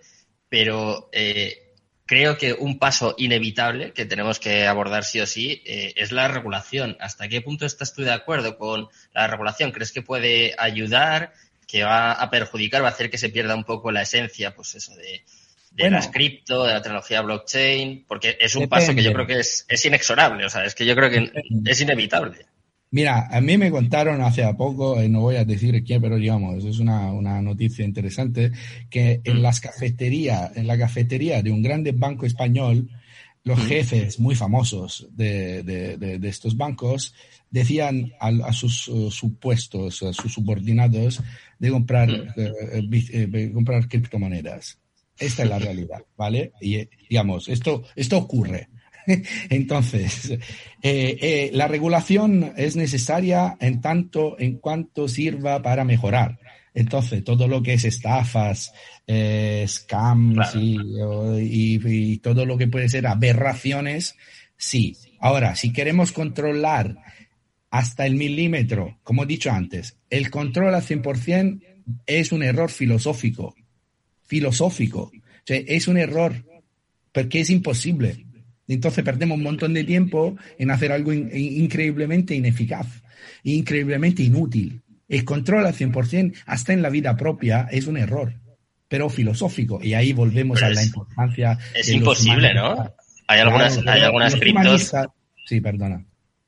pero 0.48 1.08
eh, 1.12 1.74
creo 2.06 2.38
que 2.38 2.52
un 2.52 2.78
paso 2.78 3.14
inevitable 3.18 3.92
que 3.92 4.06
tenemos 4.06 4.38
que 4.38 4.66
abordar 4.66 5.04
sí 5.04 5.20
o 5.20 5.26
sí 5.26 5.62
eh, 5.64 5.92
es 5.96 6.12
la 6.12 6.28
regulación. 6.28 6.96
¿Hasta 7.00 7.28
qué 7.28 7.40
punto 7.40 7.66
estás 7.66 7.94
tú 7.94 8.02
de 8.02 8.12
acuerdo 8.12 8.56
con 8.58 8.88
la 9.12 9.26
regulación? 9.26 9.72
¿Crees 9.72 9.92
que 9.92 10.02
puede 10.02 10.54
ayudar, 10.58 11.32
que 11.66 11.84
va 11.84 12.12
a 12.12 12.30
perjudicar, 12.30 12.82
va 12.82 12.88
a 12.88 12.92
hacer 12.92 13.10
que 13.10 13.18
se 13.18 13.30
pierda 13.30 13.56
un 13.56 13.64
poco 13.64 13.90
la 13.90 14.02
esencia, 14.02 14.54
pues 14.54 14.74
eso, 14.76 14.94
de, 14.94 15.24
de 15.76 15.90
las 15.90 16.08
cripto, 16.08 16.64
de 16.64 16.72
la 16.72 16.82
tecnología 16.82 17.22
blockchain? 17.22 18.04
Porque 18.08 18.36
es 18.40 18.54
un 18.56 18.68
paso 18.68 18.94
que 18.94 19.02
yo 19.02 19.12
creo 19.12 19.26
que 19.26 19.40
es, 19.40 19.66
es 19.68 19.84
inexorable, 19.84 20.44
o 20.44 20.50
sea, 20.50 20.64
es 20.64 20.74
que 20.74 20.86
yo 20.86 20.94
creo 20.96 21.10
que 21.10 21.30
es 21.64 21.80
inevitable. 21.80 22.46
Mira, 22.90 23.26
a 23.30 23.40
mí 23.40 23.58
me 23.58 23.70
contaron 23.70 24.22
hace 24.22 24.42
poco, 24.54 25.00
eh, 25.00 25.08
no 25.08 25.20
voy 25.20 25.36
a 25.36 25.44
decir 25.44 25.82
quién, 25.84 26.00
pero 26.00 26.16
digamos, 26.16 26.64
es 26.64 26.78
una, 26.78 27.12
una 27.12 27.42
noticia 27.42 27.84
interesante, 27.84 28.52
que 28.88 29.20
en 29.24 29.38
mm. 29.38 29.42
las 29.42 29.60
cafeterías, 29.60 30.56
en 30.56 30.66
la 30.66 30.78
cafetería 30.78 31.42
de 31.42 31.50
un 31.50 31.62
grande 31.62 31.92
banco 31.92 32.26
español, 32.26 32.88
los 33.42 33.58
mm. 33.58 33.66
jefes 33.66 34.20
muy 34.20 34.34
famosos 34.34 35.08
de, 35.12 35.62
de, 35.62 35.96
de, 35.96 36.28
estos 36.28 36.56
bancos 36.56 37.14
decían 37.50 38.12
a, 38.20 38.52
sus 38.52 38.88
uh, 38.88 39.10
supuestos, 39.10 40.02
a 40.02 40.12
sus 40.12 40.32
subordinados, 40.32 41.22
de 41.58 41.70
comprar, 41.70 42.08
mm. 42.08 42.32
eh, 42.36 43.28
eh, 43.32 43.50
comprar 43.52 43.88
criptomonedas. 43.88 44.78
Esta 45.18 45.42
es 45.44 45.48
la 45.48 45.58
realidad, 45.58 46.02
¿vale? 46.16 46.52
Y 46.60 46.88
digamos, 47.08 47.48
esto, 47.48 47.84
esto 47.94 48.18
ocurre. 48.18 48.68
Entonces, 49.50 50.30
eh, 50.30 50.38
eh, 50.82 51.50
la 51.52 51.68
regulación 51.68 52.52
es 52.56 52.76
necesaria 52.76 53.56
en 53.60 53.80
tanto 53.80 54.38
en 54.38 54.58
cuanto 54.58 55.08
sirva 55.08 55.62
para 55.62 55.84
mejorar. 55.84 56.38
Entonces, 56.74 57.24
todo 57.24 57.48
lo 57.48 57.62
que 57.62 57.74
es 57.74 57.84
estafas, 57.84 58.72
eh, 59.06 59.64
scams 59.66 60.54
y, 60.54 62.18
todo 62.18 62.44
lo 62.44 62.58
que 62.58 62.68
puede 62.68 62.90
ser 62.90 63.06
aberraciones, 63.06 64.14
sí. 64.58 64.94
Ahora, 65.18 65.56
si 65.56 65.72
queremos 65.72 66.12
controlar 66.12 66.96
hasta 67.70 68.04
el 68.04 68.16
milímetro, 68.16 68.98
como 69.02 69.22
he 69.22 69.26
dicho 69.26 69.50
antes, 69.50 69.96
el 70.10 70.30
control 70.30 70.74
al 70.74 70.82
100% 70.82 71.62
es 72.04 72.32
un 72.32 72.42
error 72.42 72.70
filosófico. 72.70 73.54
Filosófico. 74.26 75.10
es 75.46 75.88
un 75.88 75.98
error 75.98 76.44
porque 77.12 77.40
es 77.40 77.50
imposible. 77.50 78.26
Entonces 78.68 79.04
perdemos 79.04 79.38
un 79.38 79.44
montón 79.44 79.74
de 79.74 79.84
tiempo 79.84 80.36
en 80.58 80.70
hacer 80.70 80.92
algo 80.92 81.12
increíblemente 81.12 82.34
ineficaz, 82.34 82.86
increíblemente 83.44 84.22
inútil. 84.22 84.82
El 85.08 85.24
control 85.24 85.66
al 85.66 85.74
100%, 85.74 86.34
hasta 86.46 86.72
en 86.72 86.82
la 86.82 86.90
vida 86.90 87.16
propia, 87.16 87.68
es 87.70 87.86
un 87.86 87.96
error, 87.96 88.34
pero 88.88 89.08
filosófico. 89.08 89.80
Y 89.82 89.94
ahí 89.94 90.12
volvemos 90.12 90.62
a 90.62 90.70
la 90.70 90.82
importancia. 90.82 91.58
Es 91.74 91.88
imposible, 91.90 92.52
¿no? 92.54 92.92
Hay 93.28 93.40
algunas, 93.40 93.78
hay 93.86 94.00
algunas 94.02 94.34
criptos. 94.34 94.92
Sí, 95.46 95.60
perdona. 95.60 96.04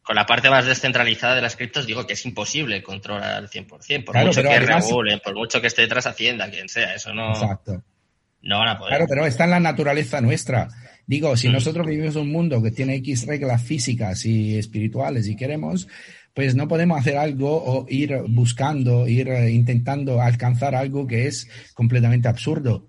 Con 0.08 0.16
la 0.16 0.24
parte 0.24 0.48
más 0.48 0.64
descentralizada 0.64 1.34
de 1.34 1.42
las 1.42 1.54
criptos 1.54 1.86
digo 1.86 2.06
que 2.06 2.14
es 2.14 2.24
imposible 2.24 2.82
controlar 2.82 3.34
al 3.34 3.50
100%, 3.50 4.04
por 4.06 4.16
mucho 4.16 4.42
que 4.42 4.58
regulen, 4.58 5.20
por 5.22 5.34
mucho 5.34 5.60
que 5.60 5.66
esté 5.66 5.82
detrás 5.82 6.06
Hacienda, 6.06 6.50
quien 6.50 6.66
sea, 6.70 6.94
eso 6.94 7.12
no, 7.12 7.28
Exacto. 7.28 7.82
no 8.40 8.58
van 8.58 8.68
a 8.68 8.78
poder. 8.78 8.94
Claro, 8.94 9.04
pero 9.06 9.26
está 9.26 9.44
en 9.44 9.50
la 9.50 9.60
naturaleza 9.60 10.22
nuestra 10.22 10.68
Digo, 11.06 11.36
si 11.36 11.50
nosotros 11.50 11.86
vivimos 11.86 12.16
un 12.16 12.32
mundo 12.32 12.62
que 12.62 12.70
tiene 12.70 12.94
X 12.96 13.26
reglas 13.26 13.62
físicas 13.62 14.24
y 14.24 14.56
espirituales 14.56 15.28
y 15.28 15.36
queremos, 15.36 15.88
pues 16.32 16.54
no 16.54 16.68
podemos 16.68 16.98
hacer 16.98 17.18
algo 17.18 17.62
o 17.62 17.84
ir 17.90 18.16
buscando, 18.28 19.06
ir 19.06 19.28
eh, 19.28 19.50
intentando 19.50 20.22
alcanzar 20.22 20.74
algo 20.74 21.06
que 21.06 21.26
es 21.26 21.50
completamente 21.74 22.28
absurdo. 22.28 22.87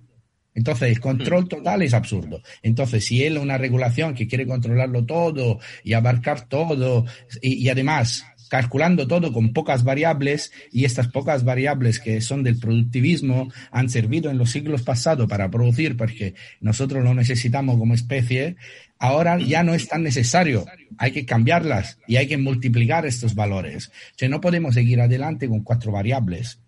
Entonces, 0.60 0.90
el 0.90 1.00
control 1.00 1.48
total 1.48 1.82
es 1.84 1.94
absurdo. 1.94 2.42
Entonces, 2.62 3.06
si 3.06 3.24
él 3.24 3.38
una 3.38 3.58
regulación 3.58 4.14
que 4.14 4.28
quiere 4.28 4.46
controlarlo 4.46 5.06
todo 5.06 5.60
y 5.86 5.94
abarcar 5.94 6.50
todo, 6.50 7.06
y, 7.42 7.54
y 7.54 7.70
además 7.70 8.26
calculando 8.50 9.08
todo 9.08 9.32
con 9.32 9.54
pocas 9.54 9.86
variables 9.86 10.52
y 10.72 10.84
estas 10.84 11.08
pocas 11.08 11.46
variables 11.46 12.00
que 12.00 12.20
son 12.20 12.44
del 12.44 12.60
productivismo 12.60 13.54
han 13.72 13.90
servido 13.90 14.30
en 14.30 14.38
los 14.38 14.50
siglos 14.50 14.82
pasados 14.82 15.30
para 15.30 15.50
producir 15.50 15.96
porque 15.96 16.34
nosotros 16.60 17.04
lo 17.04 17.14
necesitamos 17.14 17.78
como 17.78 17.94
especie, 17.94 18.58
ahora 18.98 19.40
ya 19.40 19.64
no 19.64 19.74
es 19.74 19.88
tan 19.88 20.04
necesario. 20.04 20.66
Hay 20.98 21.12
que 21.12 21.26
cambiarlas 21.26 22.00
y 22.06 22.18
hay 22.18 22.28
que 22.28 22.38
multiplicar 22.38 23.06
estos 23.06 23.34
valores. 23.34 23.88
O 23.88 24.18
sea, 24.18 24.28
no 24.28 24.42
podemos 24.42 24.74
seguir 24.74 25.00
adelante 25.00 25.48
con 25.48 25.64
cuatro 25.64 25.94
variables 25.94 26.60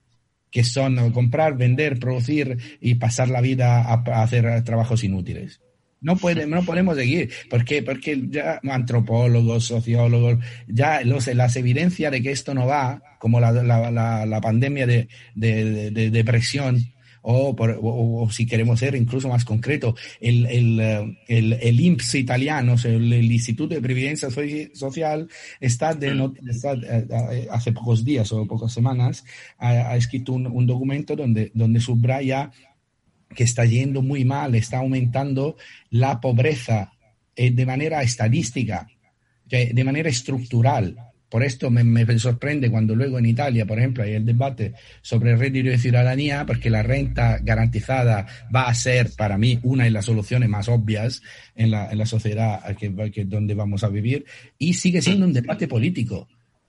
que 0.52 0.64
son 0.64 1.12
comprar, 1.12 1.58
vender, 1.58 1.98
producir 1.98 2.58
y 2.80 2.96
pasar 2.96 3.30
la 3.30 3.42
vida 3.42 3.82
a, 3.82 4.22
hacer 4.22 4.64
trabajos 4.64 5.04
inútiles. 5.04 5.62
No, 6.02 6.18
puede, 6.18 6.48
no 6.48 6.64
podemos 6.64 6.98
seguir. 6.98 7.30
¿Por 7.50 7.64
qué? 7.64 7.84
Porque 7.84 8.20
ya 8.28 8.60
antropólogos, 8.70 9.66
sociólogos, 9.66 10.40
ya 10.68 11.02
los, 11.02 11.28
las 11.28 11.56
evidencias 11.56 12.12
de 12.12 12.22
que 12.24 12.32
esto 12.32 12.56
no 12.56 12.66
va, 12.66 13.02
como 13.20 13.40
la, 13.40 13.52
la, 13.52 14.26
la, 14.26 14.42
pandemia 14.42 14.88
de, 14.88 15.08
de, 15.36 15.92
de, 15.92 16.10
depresión, 16.10 16.92
o, 17.22 17.56
por, 17.56 17.80
o, 17.82 18.30
si 18.32 18.46
queremos 18.46 18.80
ser 18.80 18.96
incluso 18.96 19.30
más 19.30 19.46
concreto, 19.46 19.96
el, 20.20 20.46
el, 20.48 21.18
el, 21.28 21.54
el 21.54 21.80
INPS 21.80 22.16
italiano, 22.16 22.76
el, 22.84 23.14
el, 23.14 23.32
Instituto 23.32 23.76
de 23.76 23.82
Previdencia 23.82 24.30
Social, 24.30 25.28
está, 25.60 25.94
de, 25.94 26.32
está 26.50 26.74
eh, 26.74 27.08
eh, 27.32 27.48
hace 27.52 27.72
pocos 27.72 28.04
días 28.04 28.32
o 28.32 28.46
pocas 28.48 28.74
semanas, 28.74 29.24
ha, 29.58 29.70
ha 29.70 29.96
escrito 29.96 30.34
un, 30.34 30.48
un, 30.48 30.66
documento 30.66 31.16
donde, 31.16 31.52
donde 31.54 31.80
subraya 31.80 32.52
que 33.36 33.44
está 33.44 33.66
yendo 33.66 34.02
muy 34.02 34.26
mal, 34.26 34.56
está 34.56 34.80
aumentando 34.80 35.58
la 35.90 36.20
pobreza 36.20 36.92
eh, 37.36 37.52
de 37.52 37.66
manera 37.66 38.02
estadística, 38.02 38.88
de 39.48 39.84
manera 39.84 40.10
estructural. 40.10 41.11
Por 41.32 41.44
esto 41.44 41.70
me, 41.72 42.20
sorprende 42.20 42.70
cuando 42.70 42.94
luego 42.94 43.18
en 43.18 43.26
Italia, 43.26 43.66
por 43.66 43.80
ejemplo, 43.80 44.04
hay 44.04 44.16
el 44.16 44.26
debate 44.26 44.74
sobre 45.02 45.32
el 45.32 45.40
rédito 45.40 45.70
de 45.70 45.78
ciudadanía, 45.78 46.46
porque 46.46 46.70
la 46.70 46.84
renta 46.84 47.40
garantizada 47.42 48.28
va 48.54 48.68
a 48.68 48.76
ser 48.76 49.12
para 49.16 49.38
mí 49.38 49.58
una 49.64 49.86
de 49.86 49.92
las 49.92 50.04
soluciones 50.04 50.50
más 50.50 50.68
obvias 50.68 51.22
en 51.56 51.72
la, 51.72 52.06
sociedad 52.06 52.60
donde 53.28 53.54
vamos 53.54 53.86
a 53.86 53.88
vivir, 53.88 54.26
y 54.58 54.74
sigue 54.74 55.02
siendo 55.02 55.26
un 55.26 55.32
debate 55.32 55.70
político. 55.70 56.28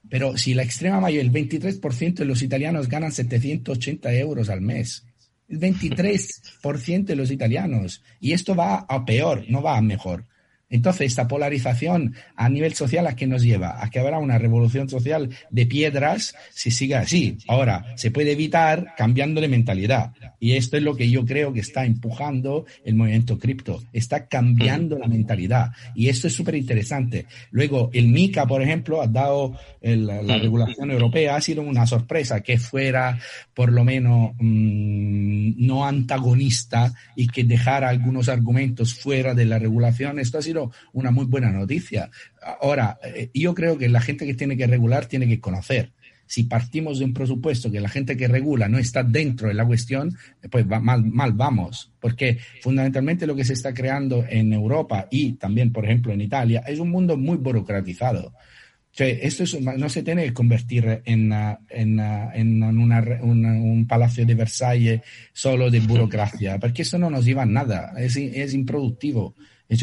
Pero 0.08 0.38
si 0.38 0.54
la 0.54 0.62
extrema 0.62 1.00
mayoría, 1.00 1.22
el 1.22 1.32
23% 1.32 2.14
de 2.14 2.24
los 2.24 2.40
italianos 2.40 2.88
ganan 2.88 3.10
780 3.10 4.14
euros 4.14 4.48
al 4.48 4.60
mes, 4.60 5.04
el 5.48 5.58
23% 5.58 7.04
de 7.04 7.16
los 7.16 7.32
italianos. 7.32 8.00
Y 8.20 8.30
esto 8.30 8.54
va 8.54 8.86
a 8.88 9.04
peor, 9.04 9.44
no 9.48 9.60
va 9.60 9.76
a 9.76 9.82
mejor. 9.82 10.26
Entonces, 10.72 11.08
esta 11.08 11.28
polarización 11.28 12.14
a 12.34 12.48
nivel 12.48 12.72
social 12.72 13.06
a 13.06 13.14
qué 13.14 13.26
nos 13.26 13.42
lleva? 13.42 13.84
A 13.84 13.90
que 13.90 13.98
habrá 13.98 14.18
una 14.18 14.38
revolución 14.38 14.88
social 14.88 15.28
de 15.50 15.66
piedras 15.66 16.34
si 16.50 16.70
sigue 16.70 16.96
así. 16.96 17.36
Ahora, 17.46 17.84
se 17.96 18.10
puede 18.10 18.32
evitar 18.32 18.94
cambiando 18.96 19.42
de 19.42 19.48
mentalidad. 19.48 20.12
Y 20.40 20.52
esto 20.52 20.78
es 20.78 20.82
lo 20.82 20.96
que 20.96 21.10
yo 21.10 21.26
creo 21.26 21.52
que 21.52 21.60
está 21.60 21.84
empujando 21.84 22.64
el 22.84 22.94
movimiento 22.94 23.38
cripto. 23.38 23.82
Está 23.92 24.26
cambiando 24.26 24.98
la 24.98 25.08
mentalidad. 25.08 25.72
Y 25.94 26.08
esto 26.08 26.26
es 26.26 26.32
súper 26.34 26.54
interesante. 26.54 27.26
Luego, 27.50 27.90
el 27.92 28.08
MICA, 28.08 28.46
por 28.46 28.62
ejemplo, 28.62 29.02
ha 29.02 29.06
dado 29.06 29.52
el, 29.82 30.06
la 30.06 30.38
regulación 30.38 30.90
europea, 30.90 31.36
ha 31.36 31.40
sido 31.42 31.60
una 31.60 31.86
sorpresa 31.86 32.40
que 32.40 32.56
fuera 32.58 33.18
por 33.52 33.70
lo 33.70 33.84
menos 33.84 34.32
mmm, 34.38 35.52
no 35.66 35.86
antagonista 35.86 36.94
y 37.14 37.26
que 37.26 37.44
dejara 37.44 37.90
algunos 37.90 38.30
argumentos 38.30 38.94
fuera 38.94 39.34
de 39.34 39.44
la 39.44 39.58
regulación. 39.58 40.18
Esto 40.18 40.38
ha 40.38 40.42
sido 40.42 40.61
una 40.92 41.10
muy 41.10 41.24
buena 41.24 41.50
noticia. 41.50 42.10
Ahora, 42.60 42.98
eh, 43.02 43.30
yo 43.34 43.54
creo 43.54 43.78
que 43.78 43.88
la 43.88 44.00
gente 44.00 44.26
que 44.26 44.34
tiene 44.34 44.56
que 44.56 44.66
regular 44.66 45.06
tiene 45.06 45.26
que 45.26 45.40
conocer. 45.40 45.92
Si 46.26 46.44
partimos 46.44 46.98
de 46.98 47.04
un 47.04 47.12
presupuesto 47.12 47.70
que 47.70 47.80
la 47.80 47.90
gente 47.90 48.16
que 48.16 48.28
regula 48.28 48.68
no 48.68 48.78
está 48.78 49.02
dentro 49.02 49.48
de 49.48 49.54
la 49.54 49.66
cuestión, 49.66 50.16
pues 50.50 50.64
va, 50.70 50.80
mal, 50.80 51.04
mal 51.04 51.32
vamos. 51.32 51.92
Porque 52.00 52.38
fundamentalmente 52.62 53.26
lo 53.26 53.36
que 53.36 53.44
se 53.44 53.52
está 53.52 53.74
creando 53.74 54.24
en 54.28 54.52
Europa 54.52 55.08
y 55.10 55.34
también, 55.34 55.72
por 55.72 55.84
ejemplo, 55.84 56.12
en 56.12 56.22
Italia, 56.22 56.64
es 56.66 56.78
un 56.78 56.90
mundo 56.90 57.18
muy 57.18 57.36
burocratizado. 57.36 58.28
O 58.92 58.94
sea, 58.94 59.08
esto 59.08 59.44
es, 59.44 59.58
no 59.58 59.88
se 59.88 60.02
tiene 60.02 60.24
que 60.24 60.34
convertir 60.34 61.02
en, 61.06 61.32
en, 61.70 61.98
en 61.98 62.62
una, 62.62 63.02
una, 63.22 63.52
un 63.52 63.86
palacio 63.86 64.26
de 64.26 64.34
Versalles 64.34 65.00
solo 65.32 65.70
de 65.70 65.80
burocracia, 65.80 66.58
porque 66.58 66.82
eso 66.82 66.98
no 66.98 67.08
nos 67.08 67.24
lleva 67.24 67.44
a 67.44 67.46
nada, 67.46 67.94
es, 67.96 68.16
es 68.16 68.52
improductivo 68.52 69.34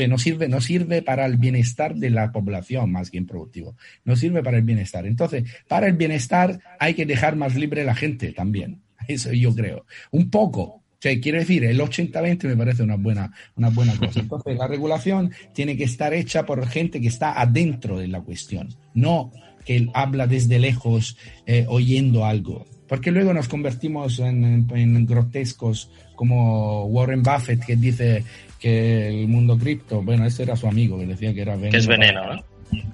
no 0.08 0.18
sirve, 0.18 0.48
no 0.48 0.62
sirve 0.62 1.02
para 1.02 1.26
el 1.26 1.38
bienestar 1.38 1.96
de 1.96 2.10
la 2.10 2.32
población 2.32 2.92
más 2.92 3.10
que 3.10 3.18
improductivo. 3.18 3.76
No 4.04 4.16
sirve 4.16 4.44
para 4.44 4.58
el 4.58 4.64
bienestar. 4.64 5.06
Entonces, 5.06 5.44
para 5.68 5.88
el 5.88 5.94
bienestar 5.94 6.60
hay 6.80 6.94
que 6.94 7.06
dejar 7.06 7.36
más 7.36 7.56
libre 7.56 7.84
la 7.84 7.96
gente 7.96 8.32
también. 8.32 8.82
Eso 9.08 9.32
yo 9.34 9.54
creo. 9.56 9.86
Un 10.12 10.30
poco. 10.30 10.79
O 11.00 11.02
sea, 11.02 11.18
quiero 11.22 11.40
decir, 11.40 11.64
el 11.64 11.80
80-20 11.80 12.44
me 12.44 12.58
parece 12.58 12.84
una 12.84 12.98
buena, 12.98 13.32
una 13.56 13.70
buena 13.70 13.96
cosa. 13.96 14.20
Entonces, 14.20 14.58
la 14.58 14.68
regulación 14.68 15.32
tiene 15.54 15.78
que 15.78 15.86
estar 15.86 16.14
hecha 16.14 16.46
por 16.46 16.68
gente 16.68 17.00
que 17.00 17.08
está 17.08 17.40
adentro 17.40 17.98
de 18.00 18.10
la 18.10 18.20
cuestión, 18.20 18.68
no 18.94 19.32
que 19.66 19.88
habla 19.94 20.28
desde 20.28 20.60
lejos 20.60 21.18
eh, 21.46 21.66
oyendo 21.70 22.26
algo. 22.26 22.66
Porque 22.88 23.12
luego 23.12 23.34
nos 23.34 23.48
convertimos 23.48 24.20
en, 24.20 24.44
en, 24.44 24.68
en 24.74 25.06
grotescos 25.06 25.90
como 26.16 26.86
Warren 26.86 27.24
Buffett 27.24 27.64
que 27.64 27.76
dice 27.76 28.26
que 28.60 29.08
el 29.08 29.28
mundo 29.28 29.58
cripto, 29.58 30.02
bueno, 30.02 30.26
ese 30.26 30.44
era 30.44 30.58
su 30.58 30.68
amigo, 30.68 31.00
que 31.00 31.06
decía 31.06 31.34
que 31.34 31.42
era 31.42 31.54
veneno. 31.54 31.72
Que 31.72 31.78
es 31.78 31.88
veneno, 31.88 32.34
¿no? 32.34 32.44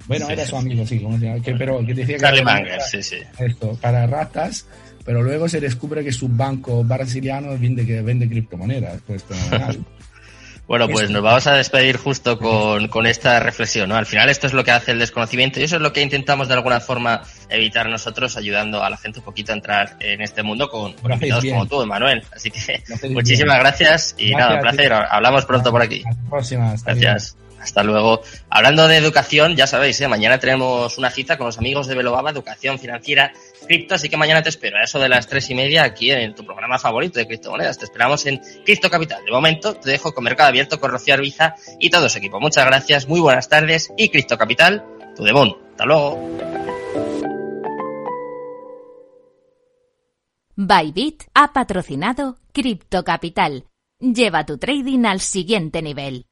Bueno, 0.06 0.26
sí, 0.26 0.32
era 0.32 0.44
su 0.44 0.56
amigo, 0.56 0.86
sí, 0.86 1.00
como 1.00 1.18
decía, 1.18 1.40
que, 1.40 1.54
pero 1.54 1.84
que 1.84 1.92
decía 1.92 2.16
que 2.18 2.38
era 2.38 2.80
sí, 2.80 3.02
sí. 3.02 3.16
Esto, 3.38 3.76
para 3.80 4.06
ratas, 4.06 4.66
pero 5.06 5.22
luego 5.22 5.48
se 5.48 5.60
descubre 5.60 6.04
que 6.04 6.12
su 6.12 6.28
banco 6.28 6.82
brasiliano 6.84 7.56
vende, 7.56 7.86
que 7.86 8.02
vende 8.02 8.28
criptomonedas, 8.28 9.00
pues. 9.06 9.24
Bueno, 10.66 10.88
pues 10.88 11.10
nos 11.10 11.22
vamos 11.22 11.46
a 11.46 11.52
despedir 11.52 11.96
justo 11.96 12.40
con, 12.40 12.88
con, 12.88 13.06
esta 13.06 13.38
reflexión, 13.38 13.88
¿no? 13.88 13.94
Al 13.94 14.04
final 14.04 14.28
esto 14.30 14.48
es 14.48 14.52
lo 14.52 14.64
que 14.64 14.72
hace 14.72 14.90
el 14.90 14.98
desconocimiento 14.98 15.60
y 15.60 15.62
eso 15.62 15.76
es 15.76 15.82
lo 15.82 15.92
que 15.92 16.02
intentamos 16.02 16.48
de 16.48 16.54
alguna 16.54 16.80
forma 16.80 17.22
evitar 17.48 17.88
nosotros 17.88 18.36
ayudando 18.36 18.82
a 18.82 18.90
la 18.90 18.96
gente 18.96 19.20
un 19.20 19.24
poquito 19.24 19.52
a 19.52 19.54
entrar 19.54 19.96
en 20.00 20.22
este 20.22 20.42
mundo 20.42 20.68
con, 20.68 20.94
con 20.94 21.12
invitados 21.12 21.44
bien. 21.44 21.54
como 21.54 21.68
tú, 21.68 21.82
Emanuel. 21.82 22.24
Así 22.34 22.50
que 22.50 22.82
muchísimas 23.10 23.54
bien. 23.54 23.60
gracias 23.60 24.16
y 24.18 24.30
gracias, 24.30 24.40
nada, 24.40 24.54
un 24.56 24.60
placer. 24.60 24.92
Hablamos 24.92 25.44
pronto 25.44 25.70
por 25.70 25.82
aquí. 25.82 26.02
Hasta 26.04 26.22
la 26.24 26.30
próxima. 26.30 26.72
Hasta 26.72 26.94
gracias. 26.94 27.34
Bien. 27.36 27.45
Hasta 27.60 27.82
luego. 27.82 28.22
Hablando 28.48 28.86
de 28.86 28.96
educación, 28.96 29.56
ya 29.56 29.66
sabéis, 29.66 30.00
¿eh? 30.00 30.08
mañana 30.08 30.38
tenemos 30.38 30.98
una 30.98 31.10
cita 31.10 31.36
con 31.36 31.46
los 31.46 31.58
amigos 31.58 31.86
de 31.86 31.94
Belobaba, 31.94 32.30
Educación 32.30 32.78
Financiera 32.78 33.32
Cripto, 33.66 33.96
así 33.96 34.08
que 34.08 34.16
mañana 34.16 34.42
te 34.42 34.50
espero 34.50 34.78
a 34.78 34.84
eso 34.84 34.98
de 34.98 35.08
las 35.08 35.26
tres 35.26 35.50
y 35.50 35.54
media 35.54 35.82
aquí 35.82 36.10
en 36.10 36.34
tu 36.34 36.44
programa 36.44 36.78
favorito 36.78 37.18
de 37.18 37.26
criptomonedas. 37.26 37.78
Te 37.78 37.84
esperamos 37.86 38.24
en 38.26 38.40
Cripto 38.64 38.88
Capital. 38.88 39.24
De 39.24 39.32
momento 39.32 39.74
te 39.74 39.90
dejo 39.90 40.12
con 40.12 40.24
Mercado 40.24 40.48
Abierto 40.48 40.78
con 40.78 40.90
Rocío 40.90 41.14
Arbiza 41.14 41.54
y 41.80 41.90
todo 41.90 42.08
su 42.08 42.18
equipo. 42.18 42.40
Muchas 42.40 42.66
gracias, 42.66 43.08
muy 43.08 43.20
buenas 43.20 43.48
tardes 43.48 43.92
y 43.96 44.08
Cripto 44.10 44.38
Capital, 44.38 44.84
tu 45.16 45.24
demon. 45.24 45.56
Hasta 45.72 45.84
luego. 45.84 46.36
Bybit 50.54 51.24
ha 51.34 51.52
patrocinado 51.52 52.38
Cripto 52.52 53.04
Capital. 53.04 53.66
Lleva 54.00 54.46
tu 54.46 54.56
trading 54.56 55.04
al 55.04 55.20
siguiente 55.20 55.82
nivel. 55.82 56.26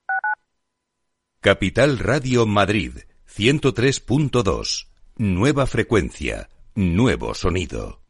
Capital 1.45 1.99
Radio 1.99 2.47
Madrid 2.47 3.01
103.2. 3.37 4.87
Nueva 5.19 5.67
frecuencia, 5.67 6.49
nuevo 6.75 7.35
sonido. 7.35 8.01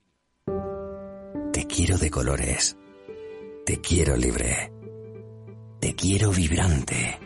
Te 1.53 1.66
quiero 1.66 1.99
de 1.99 2.12
colores. 2.12 2.77
Te 3.66 3.81
quiero 3.81 4.16
libre. 4.16 4.70
Te 5.81 5.97
quiero 5.97 6.31
vibrante, 6.31 7.18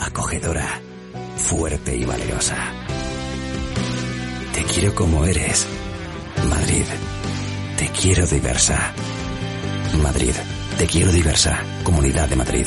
acogedora, 0.00 0.82
fuerte 1.36 1.96
y 1.96 2.04
valiosa. 2.04 2.70
Te 4.52 4.64
quiero 4.64 4.94
como 4.94 5.24
eres. 5.24 5.66
Madrid. 6.50 6.84
Te 7.78 7.88
quiero 7.88 8.26
diversa. 8.26 8.92
Madrid. 10.02 10.34
Te 10.76 10.86
quiero 10.86 11.10
diversa. 11.10 11.58
Comunidad 11.84 12.28
de 12.28 12.36
Madrid. 12.36 12.66